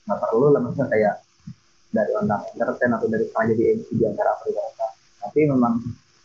nggak 0.03 0.19
perlu 0.19 0.47
lah 0.49 0.59
maksudnya 0.59 0.87
kayak 0.89 1.15
dari 1.89 2.11
orang 2.11 2.41
entertain 2.49 2.91
atau 2.91 3.07
dari 3.07 3.23
sekarang 3.25 3.47
jadi 3.49 3.63
MC 3.75 3.87
di 3.91 4.03
apa 4.05 4.21
gitu. 4.45 4.61
tapi 5.19 5.39
memang 5.45 5.73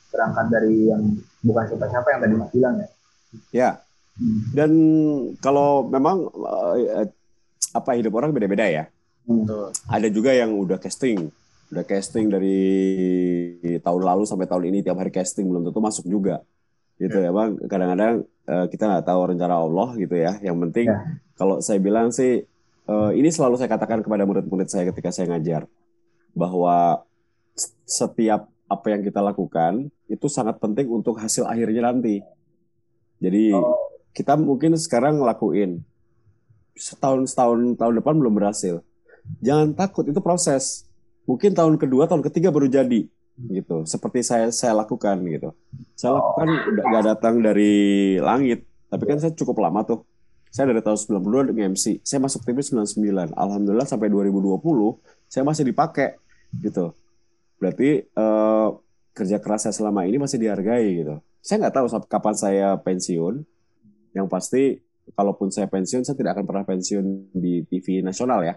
berangkat 0.09 0.46
dari 0.48 0.74
yang 0.88 1.02
bukan 1.40 1.64
siapa-siapa 1.66 2.09
yang 2.09 2.20
tadi 2.20 2.35
Mas 2.35 2.50
bilang 2.50 2.74
ya 2.76 2.88
Ya. 3.50 3.70
Hmm. 4.14 4.46
Dan 4.54 4.70
kalau 5.42 5.83
memang 5.85 6.30
eh, 6.78 7.11
apa 7.74 7.98
hidup 7.98 8.14
orang 8.14 8.30
beda-beda 8.30 8.62
ya. 8.62 8.87
Hmm. 9.26 9.42
Ada 9.90 10.07
juga 10.07 10.30
yang 10.30 10.54
udah 10.54 10.78
casting, 10.78 11.35
udah 11.74 11.84
casting 11.84 12.30
dari 12.30 12.58
tahun 13.82 14.02
lalu 14.06 14.22
sampai 14.24 14.46
tahun 14.46 14.70
ini 14.70 14.78
tiap 14.87 14.96
hari 14.96 15.10
casting 15.10 15.50
belum 15.50 15.66
tentu 15.66 15.82
masuk 15.82 16.06
juga. 16.06 16.40
Gitu 16.94 17.18
ya, 17.18 17.34
Bang. 17.34 17.58
Kadang-kadang 17.66 18.22
eh, 18.46 18.66
kita 18.70 18.84
nggak 18.87 19.04
tahu 19.04 19.20
rencana 19.34 19.58
Allah 19.58 19.88
gitu 19.98 20.14
ya. 20.14 20.38
Yang 20.38 20.56
penting 20.70 20.87
Ya. 20.87 20.98
kalau 21.34 21.58
saya 21.58 21.82
bilang 21.82 22.14
sih 22.14 22.46
eh, 22.87 23.10
ini 23.18 23.28
selalu 23.34 23.58
saya 23.58 23.66
katakan 23.66 24.00
kepada 24.00 24.22
murid-murid 24.22 24.70
saya 24.70 24.87
ketika 24.94 25.10
saya 25.10 25.34
ngajar 25.34 25.66
bahwa 26.32 27.02
setiap 27.87 28.46
apa 28.66 28.87
yang 28.90 29.02
kita 29.04 29.20
lakukan 29.22 29.92
itu 30.10 30.26
sangat 30.26 30.58
penting 30.58 30.87
untuk 30.90 31.18
hasil 31.18 31.44
akhirnya 31.46 31.90
nanti. 31.90 32.22
Jadi 33.18 33.54
kita 34.14 34.34
mungkin 34.38 34.74
sekarang 34.78 35.18
ngelakuin 35.22 35.82
setahun 36.74 37.30
setahun 37.30 37.78
tahun 37.78 37.94
depan 38.02 38.14
belum 38.18 38.34
berhasil. 38.34 38.82
Jangan 39.40 39.72
takut 39.74 40.04
itu 40.04 40.18
proses. 40.20 40.84
Mungkin 41.24 41.56
tahun 41.56 41.80
kedua 41.80 42.04
tahun 42.04 42.20
ketiga 42.20 42.52
baru 42.52 42.68
jadi 42.68 43.08
gitu. 43.34 43.76
Seperti 43.84 44.22
saya 44.22 44.48
saya 44.54 44.78
lakukan 44.78 45.18
gitu. 45.26 45.50
Saya 45.98 46.18
lakukan 46.18 46.46
udah 46.74 46.84
gak 46.90 47.04
datang 47.16 47.34
dari 47.42 47.74
langit, 48.22 48.66
tapi 48.90 49.04
kan 49.10 49.18
saya 49.18 49.34
cukup 49.34 49.58
lama 49.62 49.82
tuh. 49.82 50.00
Saya 50.54 50.70
dari 50.70 50.87
tahun 50.87 51.18
92 51.18 51.50
dengan 51.50 51.74
MC. 51.74 51.98
Saya 52.06 52.22
masuk 52.22 52.46
TV 52.46 52.62
99. 52.62 53.34
Alhamdulillah 53.34 53.90
sampai 53.90 54.06
2020 54.06 54.62
saya 55.26 55.42
masih 55.42 55.66
dipakai 55.66 56.14
gitu. 56.62 56.94
Berarti 57.58 58.06
eh, 58.06 58.68
kerja 59.10 59.42
keras 59.42 59.66
saya 59.66 59.74
selama 59.74 60.06
ini 60.06 60.22
masih 60.22 60.38
dihargai 60.38 61.02
gitu. 61.02 61.18
Saya 61.42 61.66
nggak 61.66 61.74
tahu 61.74 61.87
kapan 62.06 62.34
saya 62.38 62.68
pensiun. 62.78 63.42
Yang 64.14 64.26
pasti 64.30 64.62
kalaupun 65.18 65.50
saya 65.50 65.66
pensiun, 65.66 66.06
saya 66.06 66.14
tidak 66.14 66.38
akan 66.38 66.46
pernah 66.46 66.62
pensiun 66.62 67.34
di 67.34 67.66
TV 67.66 67.98
nasional 68.06 68.46
ya. 68.46 68.54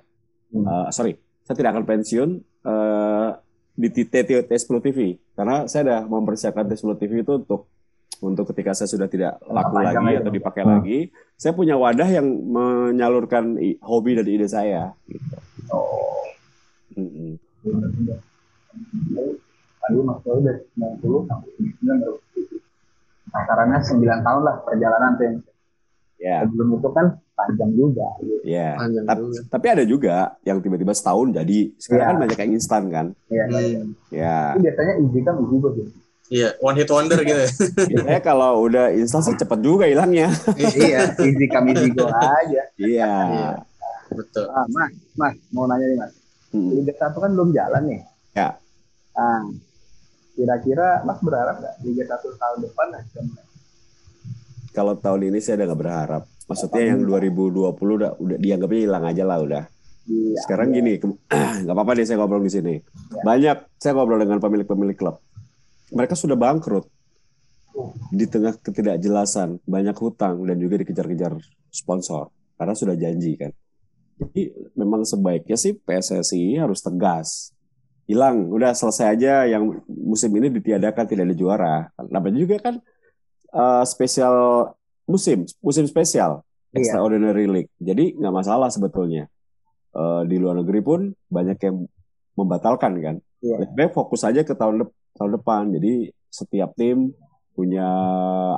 Hmm. 0.53 0.69
Eh, 0.69 0.88
sorry, 0.93 1.17
saya 1.49 1.58
tidak 1.58 1.82
akan 1.82 1.86
pensiun 1.89 2.30
eh, 2.67 3.30
di 3.73 3.88
T- 3.93 4.10
T10 4.43 4.75
TV 4.82 4.99
karena 5.34 5.63
saya 5.65 5.82
sudah 5.86 6.01
mempersiapkan 6.03 6.65
T10 6.65 6.97
TV 6.97 7.21
itu 7.21 7.34
untuk 7.38 7.69
untuk 8.17 8.49
ketika 8.49 8.73
saya 8.73 8.89
sudah 8.89 9.06
tidak 9.06 9.38
laku 9.45 9.77
panjang 9.77 10.01
lagi 10.01 10.15
atau 10.17 10.34
dipakai 10.34 10.63
Hmm. 10.65 10.71
lagi, 10.75 10.97
saya 11.34 11.53
punya 11.53 11.77
wadah 11.77 12.10
yang 12.10 12.25
menyalurkan 12.25 13.53
hobi 13.80 14.17
dan 14.17 14.25
ide 14.25 14.49
saya. 14.49 14.89
Gitu. 15.06 15.38
oh 15.69 16.25
Mm-mm. 16.93 17.38
benar-benar 17.62 18.17
tadi 19.77 19.97
Mas 20.01 20.19
Jo 20.25 20.41
dari 20.41 20.62
90 20.73 21.30
sampai 21.30 21.49
99 21.62 22.01
baru 22.01 22.17
TV. 22.34 22.49
Pasarannya 23.27 23.80
9 23.86 24.25
tahun 24.25 24.41
lah 24.41 24.56
perjalanan 24.65 25.12
tuh. 25.15 25.30
Ya, 26.17 26.41
Sebelum 26.41 26.82
itu 26.82 26.89
kan 26.89 27.06
panjang 27.38 27.71
juga. 27.78 28.08
Gitu. 28.17 28.41
ya. 28.43 28.73
Panjang 28.73 29.06
Tap- 29.06 29.19
juga. 29.21 29.39
Tapi 29.54 29.65
ada 29.69 29.84
juga 29.86 30.15
yang 30.41 30.58
tiba-tiba 30.58 30.93
setahun 30.97 31.28
jadi. 31.32 31.60
Sekarang 31.78 32.02
Iya. 32.02 32.10
kan 32.10 32.17
banyak 32.26 32.38
yang 32.41 32.52
instan 32.52 32.84
kan. 32.89 33.06
Iya. 33.30 33.43
Hmm. 33.45 33.86
Ya. 34.10 34.38
Tapi 34.50 34.60
biasanya 34.65 34.93
easy 35.00 35.19
kan 35.21 35.36
go 35.38 35.69
sih. 35.78 35.86
Iya, 36.28 36.50
one 36.60 36.76
hit 36.76 36.91
wonder 36.91 37.23
gitu 37.23 37.39
ya. 37.39 37.47
Biasanya 37.88 38.19
kalau 38.19 38.67
udah 38.67 38.91
instan 38.91 39.23
sih 39.23 39.38
cepet 39.38 39.60
juga 39.63 39.88
hilangnya. 39.88 40.28
iya, 40.60 41.08
easy 41.15 41.45
easy 41.71 41.88
go 41.93 42.10
aja. 42.10 42.63
Iya. 42.76 43.12
Iya. 43.32 43.52
Betul. 44.12 44.43
Ah, 44.50 44.67
Mas, 44.67 44.91
Mas, 45.15 45.36
mau 45.52 45.63
nanya 45.67 45.88
nih 45.88 45.97
Mas. 46.00 46.12
Mm. 46.52 46.80
Liga 46.80 46.93
1 46.97 47.15
kan 47.15 47.32
belum 47.32 47.52
jalan 47.52 47.84
nih. 47.86 48.02
Ya. 48.34 48.56
Ah, 49.13 49.43
kira-kira 50.34 51.04
Mas 51.04 51.19
berharap 51.19 51.60
nggak 51.60 51.76
Liga 51.84 52.04
1 52.08 52.28
tahun 52.34 52.58
depan 52.60 52.88
mulai? 53.21 53.45
Kalau 54.71 54.93
tahun 54.95 55.21
ini 55.28 55.39
saya 55.39 55.58
udah 55.58 55.67
nggak 55.67 55.82
berharap. 55.82 56.23
Maksudnya 56.47 56.83
yang 56.95 57.03
2020 57.03 57.75
udah 57.75 58.12
udah 58.17 58.38
dianggapnya 58.39 58.81
hilang 58.88 59.03
aja 59.03 59.23
lah 59.27 59.38
udah. 59.43 59.63
Di, 60.07 60.31
Sekarang 60.39 60.71
gini, 60.71 60.95
ke- 60.95 61.12
nggak 61.67 61.75
apa-apa 61.75 61.99
deh 61.99 62.07
saya 62.07 62.23
ngobrol 62.23 62.43
di 62.43 62.51
sini. 62.51 62.79
Banyak 63.21 63.75
saya 63.75 63.91
ngobrol 63.91 64.23
dengan 64.23 64.39
pemilik-pemilik 64.39 64.95
klub. 64.95 65.19
Mereka 65.91 66.15
sudah 66.15 66.39
bangkrut 66.39 66.88
di 68.10 68.25
tengah 68.25 68.55
ketidakjelasan, 68.57 69.62
banyak 69.67 69.95
hutang 69.99 70.41
dan 70.47 70.57
juga 70.57 70.79
dikejar-kejar 70.81 71.36
sponsor 71.69 72.31
karena 72.57 72.73
sudah 72.73 72.95
janji 72.95 73.36
kan. 73.38 73.51
Jadi 74.17 74.49
memang 74.73 75.05
sebaiknya 75.05 75.53
sih 75.60 75.77
PSSI 75.77 76.57
harus 76.57 76.81
tegas. 76.81 77.53
Hilang, 78.07 78.49
udah 78.49 78.71
selesai 78.71 79.19
aja 79.19 79.45
yang 79.45 79.83
musim 79.86 80.31
ini 80.39 80.47
ditiadakan 80.47 81.05
tidak 81.05 81.27
ada 81.27 81.36
juara. 81.36 81.75
Namanya 82.07 82.39
juga 82.39 82.55
kan 82.63 82.75
eh, 83.51 83.83
spesial 83.83 84.71
musim, 85.08 85.48
musim 85.60 85.86
spesial, 85.86 86.43
Iya. 86.70 86.84
extraordinary 86.84 87.48
league. 87.48 87.72
Jadi 87.80 88.13
nggak 88.13 88.36
masalah 88.36 88.67
sebetulnya. 88.67 89.26
Eh, 89.89 90.22
di 90.28 90.38
luar 90.38 90.60
negeri 90.60 90.80
pun 90.80 91.00
banyak 91.28 91.58
yang 91.58 91.88
membatalkan 92.36 92.93
kan. 93.00 93.15
Iya. 93.39 93.63
Lebih 93.63 93.74
baik 93.74 93.91
fokus 93.91 94.22
aja 94.22 94.43
ke 94.43 94.54
tahun 94.54 94.84
dep- 94.84 94.96
tahun 95.15 95.32
depan. 95.34 95.63
Jadi 95.74 95.93
setiap 96.28 96.76
tim 96.76 97.10
punya 97.52 97.88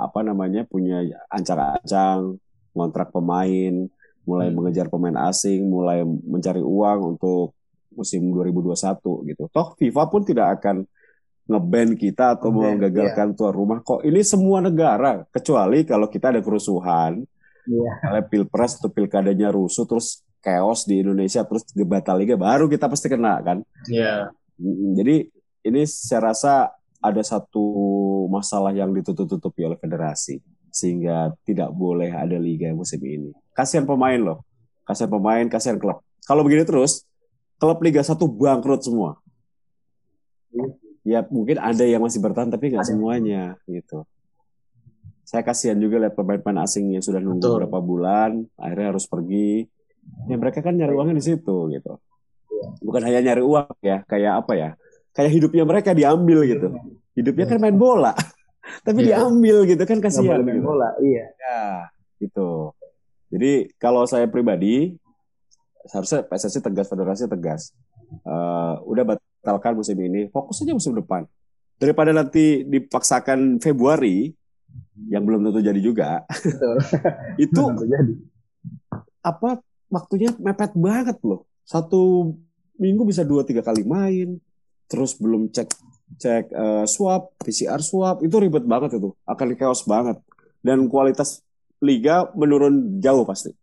apa 0.02 0.20
namanya 0.20 0.66
punya 0.66 1.00
ancang-ancang 1.30 2.36
kontrak 2.70 3.10
pemain, 3.10 3.88
mulai 4.26 4.52
Hmm. 4.52 4.56
mengejar 4.58 4.92
pemain 4.92 5.16
asing, 5.26 5.64
mulai 5.66 6.04
mencari 6.04 6.60
uang 6.60 7.16
untuk 7.16 7.56
musim 7.90 8.30
2021 8.30 9.24
gitu. 9.26 9.48
Toh 9.50 9.74
FIFA 9.76 10.04
pun 10.08 10.22
tidak 10.22 10.60
akan 10.60 10.84
ngeban 11.50 11.98
kita 11.98 12.38
atau 12.38 12.54
Nge-ban, 12.54 12.78
menggagalkan 12.78 13.28
tuan 13.34 13.54
rumah 13.54 13.82
kok. 13.82 14.06
Ini 14.06 14.22
semua 14.22 14.62
negara 14.62 15.26
kecuali 15.34 15.82
kalau 15.82 16.06
kita 16.06 16.30
ada 16.30 16.42
kerusuhan, 16.46 17.26
Iya. 17.66 17.92
misalnya 18.02 18.24
pilpres 18.30 18.78
atau 18.78 18.90
pilkadanya 18.90 19.50
rusuh 19.50 19.86
terus 19.90 20.22
chaos 20.40 20.88
di 20.88 21.04
Indonesia 21.04 21.44
terus 21.44 21.68
batal 21.86 22.18
liga 22.22 22.40
baru 22.40 22.70
kita 22.70 22.86
pasti 22.86 23.10
kena 23.10 23.42
kan. 23.42 23.58
Iya. 23.90 24.30
Mm, 24.62 24.94
Jadi 24.96 25.16
ini 25.66 25.82
saya 25.90 26.32
rasa 26.32 26.70
ada 27.02 27.22
satu 27.26 27.66
masalah 28.30 28.72
yang 28.72 28.94
ditutup-tutupi 28.94 29.66
oleh 29.66 29.78
federasi 29.78 30.40
sehingga 30.70 31.34
tidak 31.44 31.74
boleh 31.74 32.14
ada 32.14 32.38
liga 32.38 32.70
musim 32.78 33.02
ini. 33.02 33.34
Kasihan 33.54 33.90
pemain 33.90 34.18
loh. 34.22 34.46
Kasihan 34.86 35.12
pemain, 35.12 35.46
kasihan 35.50 35.78
klub. 35.78 36.02
Kalau 36.26 36.42
begini 36.46 36.66
terus, 36.66 37.06
klub 37.62 37.78
Liga 37.82 38.02
1 38.02 38.18
bangkrut 38.26 38.82
semua. 38.82 39.18
Ya 41.08 41.24
mungkin 41.28 41.58
ada 41.58 41.84
yang 41.84 42.04
masih 42.04 42.20
bertahan 42.20 42.52
tapi 42.52 42.72
nggak 42.72 42.86
semuanya 42.86 43.56
gitu. 43.66 44.04
Saya 45.24 45.46
kasihan 45.46 45.78
juga 45.78 46.02
lihat 46.02 46.18
pemain-pemain 46.18 46.66
asing 46.66 46.90
yang 46.98 47.06
sudah 47.06 47.22
nunggu 47.22 47.46
Betul. 47.46 47.58
berapa 47.62 47.80
bulan, 47.80 48.32
akhirnya 48.58 48.88
harus 48.98 49.06
pergi. 49.06 49.70
Ya 50.26 50.36
mereka 50.42 50.66
kan 50.66 50.74
nyari 50.74 50.90
uangnya 50.98 51.22
di 51.22 51.26
situ 51.26 51.70
gitu. 51.70 51.94
Bukan 52.82 53.02
hanya 53.06 53.22
nyari 53.32 53.46
uang 53.46 53.70
ya, 53.80 54.02
kayak 54.10 54.34
apa 54.42 54.54
ya? 54.58 54.70
Kayak 55.14 55.32
hidupnya 55.38 55.64
mereka 55.70 55.94
diambil 55.94 56.44
gitu. 56.50 56.68
Hidupnya 57.14 57.46
kan 57.46 57.58
main 57.62 57.78
bola. 57.78 58.12
Tapi 58.86 59.06
Iya. 59.06 59.22
diambil 59.22 59.66
gitu 59.70 59.84
kan 59.86 59.98
kasihan 60.02 60.42
main 60.42 60.58
gitu. 60.58 60.66
bola, 60.66 60.98
iya. 61.02 61.26
Ya, 61.38 61.62
gitu. 62.18 62.74
Jadi 63.30 63.70
kalau 63.78 64.10
saya 64.10 64.26
pribadi 64.26 64.98
seharusnya 65.86 66.26
PSSI 66.26 66.60
tegas, 66.60 66.90
federasi 66.90 67.30
tegas. 67.30 67.62
Eh, 68.26 68.74
udah 68.82 69.06
batalkan 69.39 69.80
musim 69.80 69.97
ini, 69.99 70.28
fokus 70.30 70.62
aja 70.62 70.75
musim 70.75 70.93
depan. 70.95 71.23
Daripada 71.80 72.12
nanti 72.12 72.67
dipaksakan 72.67 73.63
Februari 73.63 74.36
yang 75.08 75.23
belum 75.23 75.47
tentu 75.47 75.63
jadi 75.63 75.80
juga, 75.80 76.28
Betul. 76.28 76.75
itu 77.47 77.62
jadi. 77.88 78.13
apa 79.23 79.63
waktunya 79.88 80.30
mepet 80.38 80.75
banget 80.75 81.17
loh. 81.23 81.47
Satu 81.63 82.36
minggu 82.75 83.08
bisa 83.08 83.23
dua 83.23 83.47
tiga 83.47 83.63
kali 83.63 83.88
main, 83.88 84.38
terus 84.91 85.15
belum 85.15 85.47
cek 85.49 85.69
cek 86.19 86.45
eh, 86.52 86.86
swab, 86.86 87.32
PCR 87.39 87.80
swab, 87.80 88.21
itu 88.28 88.36
ribet 88.38 88.67
banget 88.67 88.99
itu, 88.99 89.15
akan 89.23 89.47
chaos 89.56 89.88
banget. 89.88 90.19
Dan 90.60 90.91
kualitas 90.91 91.39
liga 91.80 92.28
menurun 92.36 92.99
jauh 92.99 93.23
pasti. 93.23 93.56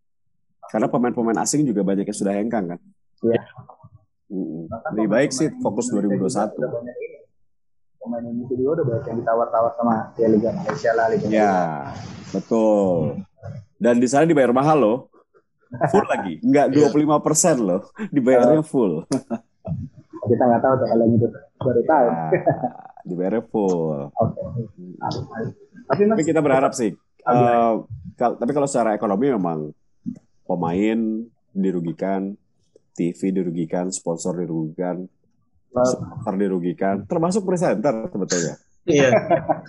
Karena 0.67 0.89
pemain-pemain 0.91 1.45
asing 1.45 1.63
juga 1.69 1.85
banyak 1.85 2.09
yang 2.09 2.19
sudah 2.19 2.33
hengkang 2.35 2.65
kan. 2.75 2.81
Iya. 3.23 3.43
Bahkan 4.29 4.91
Lebih 4.93 5.09
baik 5.09 5.31
sih 5.31 5.49
fokus 5.57 5.87
Indonesia 5.89 6.47
2021. 6.51 6.51
juga 6.51 6.67
udah 6.67 6.71
banyak 6.73 6.97
ini. 6.97 7.19
Pemain 7.97 8.23
Indonesia 8.23 8.55
juga 8.55 8.71
udah 8.73 8.85
banyak 8.85 9.05
yang 9.05 9.19
ditawar-tawar 9.19 9.73
sama 9.75 9.95
ya 10.15 10.27
Liga 10.27 10.51
Malaysia 10.53 10.91
lah, 10.93 11.07
Liga 11.09 11.27
Ya, 11.29 11.55
betul. 12.31 13.23
Dan 13.77 13.95
di 13.97 14.07
sana 14.07 14.25
dibayar 14.25 14.51
mahal 14.51 14.79
loh. 14.79 14.99
Full 15.91 16.07
lagi. 16.07 16.35
Enggak 16.47 16.71
25 16.71 16.95
persen 17.21 17.57
loh. 17.59 17.83
Dibayarnya 18.15 18.63
full. 18.63 19.03
Kita 20.27 20.43
nggak 20.43 20.59
tahu 20.61 20.75
tuh 20.77 20.87
kalau 20.89 21.05
gitu. 21.09 21.27
Baru 21.57 21.83
tahu. 21.85 22.07
Nah, 22.09 22.31
dibayarnya 23.05 23.43
full. 23.45 24.11
Oke. 24.11 24.41
Tapi 25.87 26.03
mas, 26.03 26.17
Tapi 26.19 26.25
kita 26.25 26.41
berharap 26.43 26.75
sih. 26.75 26.91
kal- 28.17 28.35
tapi 28.35 28.51
kalau 28.51 28.67
secara 28.67 28.91
ekonomi 28.93 29.31
memang 29.31 29.71
pemain 30.43 30.99
dirugikan, 31.53 32.35
TV 32.97 33.21
dirugikan, 33.31 33.93
sponsor 33.93 34.41
dirugikan, 34.41 35.05
supporter 35.85 36.35
dirugikan, 36.41 37.05
termasuk 37.05 37.45
presenter 37.45 38.09
sebetulnya. 38.09 38.57
Iya. 38.87 39.11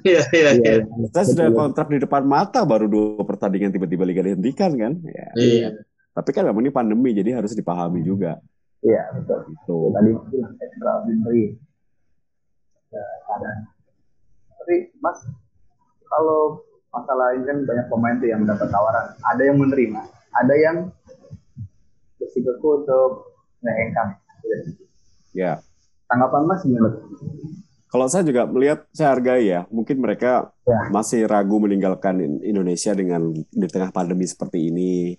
Iya, 0.05 0.21
iya. 0.61 0.73
Saya 1.09 1.25
sudah 1.25 1.49
kontrak 1.49 1.89
di 1.89 1.97
depan 1.97 2.21
mata 2.21 2.61
baru 2.61 2.85
dua 2.85 3.25
pertandingan 3.25 3.73
tiba-tiba 3.73 4.05
liga 4.05 4.21
dihentikan 4.21 4.77
kan. 4.77 4.93
Ya. 5.09 5.27
Iya. 5.33 5.69
Tapi 6.13 6.29
kan 6.29 6.45
memang 6.45 6.61
ini 6.61 6.69
pandemi 6.69 7.17
jadi 7.17 7.41
harus 7.41 7.57
dipahami 7.57 8.05
juga. 8.05 8.37
Iya 8.85 9.09
betul. 9.17 9.39
Gitu. 9.49 9.73
Ya, 9.73 9.89
tadi 9.89 10.09
bilang 10.29 10.53
extraordinary 10.61 11.45
ya, 12.93 13.05
keadaan. 13.25 13.59
Tapi 14.53 14.75
Mas, 15.01 15.17
kalau 16.05 16.61
masalah 16.93 17.33
ini 17.33 17.45
kan 17.49 17.57
banyak 17.65 17.85
pemain 17.89 18.15
tuh 18.21 18.29
yang 18.29 18.41
mendapat 18.45 18.69
tawaran. 18.69 19.17
Ada 19.33 19.41
yang 19.49 19.57
menerima, 19.57 20.01
ada 20.29 20.53
yang 20.61 20.77
bersikuku 22.41 22.69
untuk 22.83 23.09
nge-income. 23.61 24.11
Ya. 25.33 25.61
Tanggapan 26.07 26.43
Mas 26.47 26.61
gimana? 26.63 26.89
Kalau 27.87 28.05
saya 28.11 28.23
juga 28.27 28.43
melihat, 28.43 28.83
saya 28.91 29.15
hargai 29.15 29.47
ya. 29.47 29.63
Mungkin 29.71 30.03
mereka 30.03 30.51
Ya. 30.67 30.91
masih 30.91 31.23
ragu 31.23 31.55
meninggalkan 31.59 32.19
In- 32.19 32.43
Indonesia 32.43 32.91
dengan 32.91 33.31
di 33.31 33.67
tengah 33.71 33.95
pandemi 33.95 34.27
seperti 34.27 34.71
ini. 34.71 35.15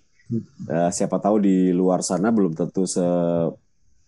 Eh, 0.69 0.89
siapa 0.93 1.17
tahu 1.17 1.41
di 1.41 1.73
luar 1.73 2.05
sana 2.05 2.29
belum 2.29 2.53
tentu 2.53 2.85
se 2.85 3.01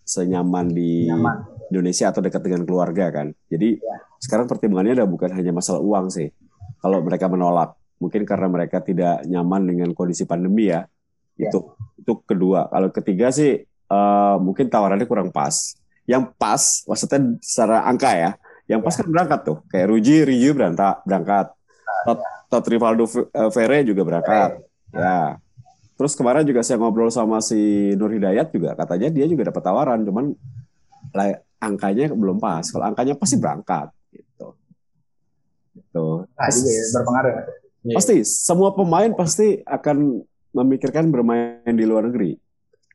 senyaman 0.02 0.70
di 0.70 1.06
Nyaman. 1.06 1.70
Indonesia 1.70 2.10
atau 2.10 2.22
dekat 2.22 2.42
dengan 2.42 2.62
keluarga 2.66 3.10
kan. 3.10 3.30
Jadi 3.46 3.78
Ya. 3.78 3.96
sekarang 4.18 4.46
pertimbangannya 4.46 5.02
udah 5.02 5.08
bukan 5.10 5.30
hanya 5.34 5.50
masalah 5.54 5.82
uang 5.82 6.10
sih. 6.10 6.30
Kalau 6.78 7.02
mereka 7.02 7.30
menolak, 7.30 7.74
mungkin 7.98 8.26
karena 8.26 8.46
mereka 8.50 8.82
tidak 8.82 9.22
nyaman 9.26 9.62
dengan 9.66 9.90
kondisi 9.94 10.26
pandemi 10.26 10.70
ya. 10.70 10.86
Ya. 11.42 11.50
Itu 11.50 11.74
itu 11.98 12.12
kedua. 12.22 12.70
Kalau 12.70 12.88
ketiga 12.94 13.34
sih 13.34 13.66
eh, 13.66 14.36
mungkin 14.38 14.70
tawarannya 14.70 15.06
kurang 15.10 15.34
pas. 15.34 15.74
Yang 16.06 16.34
pas, 16.38 16.86
maksudnya 16.86 17.38
secara 17.42 17.86
angka 17.86 18.10
ya. 18.14 18.30
Yang 18.70 18.80
pas 18.86 18.94
kan 18.94 19.06
berangkat 19.10 19.40
tuh. 19.42 19.58
Kayak 19.70 19.86
Ruji, 19.90 20.16
Riju 20.22 20.50
berangkat. 20.54 21.02
berangkat. 21.02 21.46
Tot, 22.06 22.18
Tot 22.50 22.64
Rivaldo 22.66 23.04
F- 23.06 23.30
eh, 23.30 23.50
Ferre 23.50 23.82
juga 23.82 24.02
berangkat. 24.06 24.62
Ya. 24.94 25.38
Terus 25.98 26.18
kemarin 26.18 26.42
juga 26.42 26.66
saya 26.66 26.82
ngobrol 26.82 27.10
sama 27.14 27.38
si 27.38 27.92
Nur 27.94 28.10
Hidayat 28.10 28.50
juga 28.50 28.74
katanya 28.74 29.06
dia 29.12 29.26
juga 29.30 29.54
dapat 29.54 29.62
tawaran, 29.62 30.02
cuman 30.02 30.34
lah, 31.14 31.38
angkanya 31.62 32.10
belum 32.10 32.42
pas. 32.42 32.66
Kalau 32.66 32.82
angkanya 32.90 33.14
pasti 33.14 33.38
berangkat 33.38 33.86
gitu. 34.10 34.58
Gitu. 35.78 36.06
Nah, 36.26 36.48
juga 36.50 36.70
ya, 36.74 36.84
berpengaruh. 36.98 37.32
Iya. 37.82 37.94
Pasti 37.98 38.16
semua 38.26 38.74
pemain 38.74 39.10
pasti 39.14 39.62
akan 39.62 40.26
memikirkan 40.52 41.08
bermain 41.08 41.72
di 41.72 41.84
luar 41.84 42.08
negeri. 42.08 42.36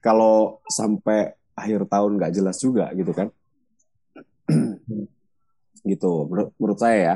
Kalau 0.02 0.62
sampai 0.70 1.34
akhir 1.58 1.90
tahun 1.90 2.22
nggak 2.22 2.34
jelas 2.38 2.58
juga 2.62 2.94
gitu 2.94 3.12
kan. 3.12 3.28
gitu 5.92 6.12
menurut, 6.30 6.50
menurut 6.62 6.80
saya 6.80 6.98
ya. 6.98 7.16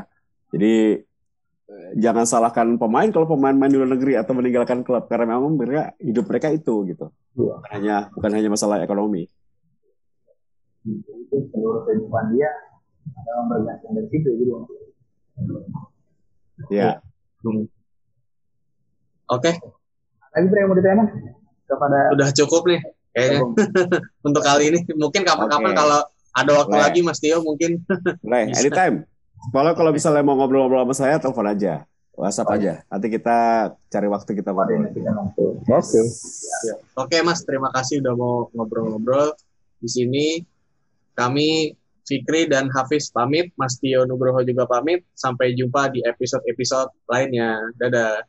Jadi 0.52 0.74
eh, 1.70 1.92
jangan 2.02 2.26
salahkan 2.26 2.76
pemain 2.76 3.08
kalau 3.14 3.30
pemain 3.30 3.56
main 3.56 3.72
di 3.72 3.78
luar 3.78 3.94
negeri 3.94 4.18
atau 4.18 4.34
meninggalkan 4.36 4.82
klub 4.82 5.08
karena 5.08 5.38
memang 5.38 5.56
mereka 5.56 5.94
hidup 6.02 6.26
mereka 6.28 6.48
itu 6.52 6.76
gitu. 6.90 7.06
Iya. 7.38 7.54
Bukan 7.56 7.72
hanya 7.72 7.96
bukan 8.12 8.32
hanya 8.36 8.50
masalah 8.52 8.78
ekonomi. 8.82 9.30
Itu 10.84 11.38
seluruh 11.54 11.86
kehidupan 11.86 12.34
dia 12.34 12.50
adalah 13.14 13.46
bergantung 13.48 13.92
dari 13.94 14.08
situ 14.10 14.30
gitu. 14.42 14.54
Ya. 16.70 17.02
Oke, 19.32 19.52
Lagi 20.32 20.46
Bre, 20.48 20.60
yang 20.60 20.70
mau 20.72 20.78
ditanya 20.78 21.06
kepada 21.68 21.98
udah 22.16 22.30
cukup 22.36 22.64
nih 22.68 22.82
kayaknya 23.12 23.40
untuk 24.28 24.42
kali 24.44 24.64
ini. 24.72 24.80
Mungkin 24.96 25.22
kapan-kapan 25.24 25.72
Oke. 25.72 25.80
kalau 25.80 26.00
ada 26.32 26.52
waktu 26.56 26.76
Boleh. 26.76 26.86
lagi 26.88 27.00
Mas 27.04 27.20
Tio 27.20 27.44
mungkin 27.44 27.84
Boleh, 28.24 28.48
Bisa. 28.48 28.60
anytime. 28.64 28.96
Kalau 29.52 29.72
kalau 29.74 29.92
misalnya 29.92 30.22
mau 30.22 30.38
ngobrol-ngobrol 30.38 30.86
sama 30.86 30.96
saya, 30.96 31.16
telepon 31.18 31.50
aja. 31.50 31.84
WhatsApp 32.14 32.52
Oh, 32.52 32.56
aja. 32.56 32.74
Nanti 32.86 33.08
kita 33.10 33.38
cari 33.90 34.08
waktu 34.08 34.32
kita 34.38 34.52
pada 34.54 34.72
ngobrol. 34.78 35.58
Oke. 35.66 36.00
Oke 36.94 37.18
Mas, 37.24 37.42
terima 37.42 37.72
kasih 37.74 38.04
udah 38.06 38.14
mau 38.14 38.48
ngobrol-ngobrol 38.54 39.34
di 39.80 39.90
sini. 39.90 40.26
Kami 41.12 41.74
Fikri 42.02 42.46
dan 42.46 42.68
Hafiz 42.70 43.10
pamit, 43.10 43.50
Mas 43.56 43.80
Tio 43.80 44.04
Nugroho 44.06 44.44
juga 44.44 44.68
pamit. 44.68 45.02
Sampai 45.16 45.56
jumpa 45.56 45.90
di 45.90 46.04
episode-episode 46.06 46.92
lainnya. 47.08 47.58
Dadah. 47.80 48.22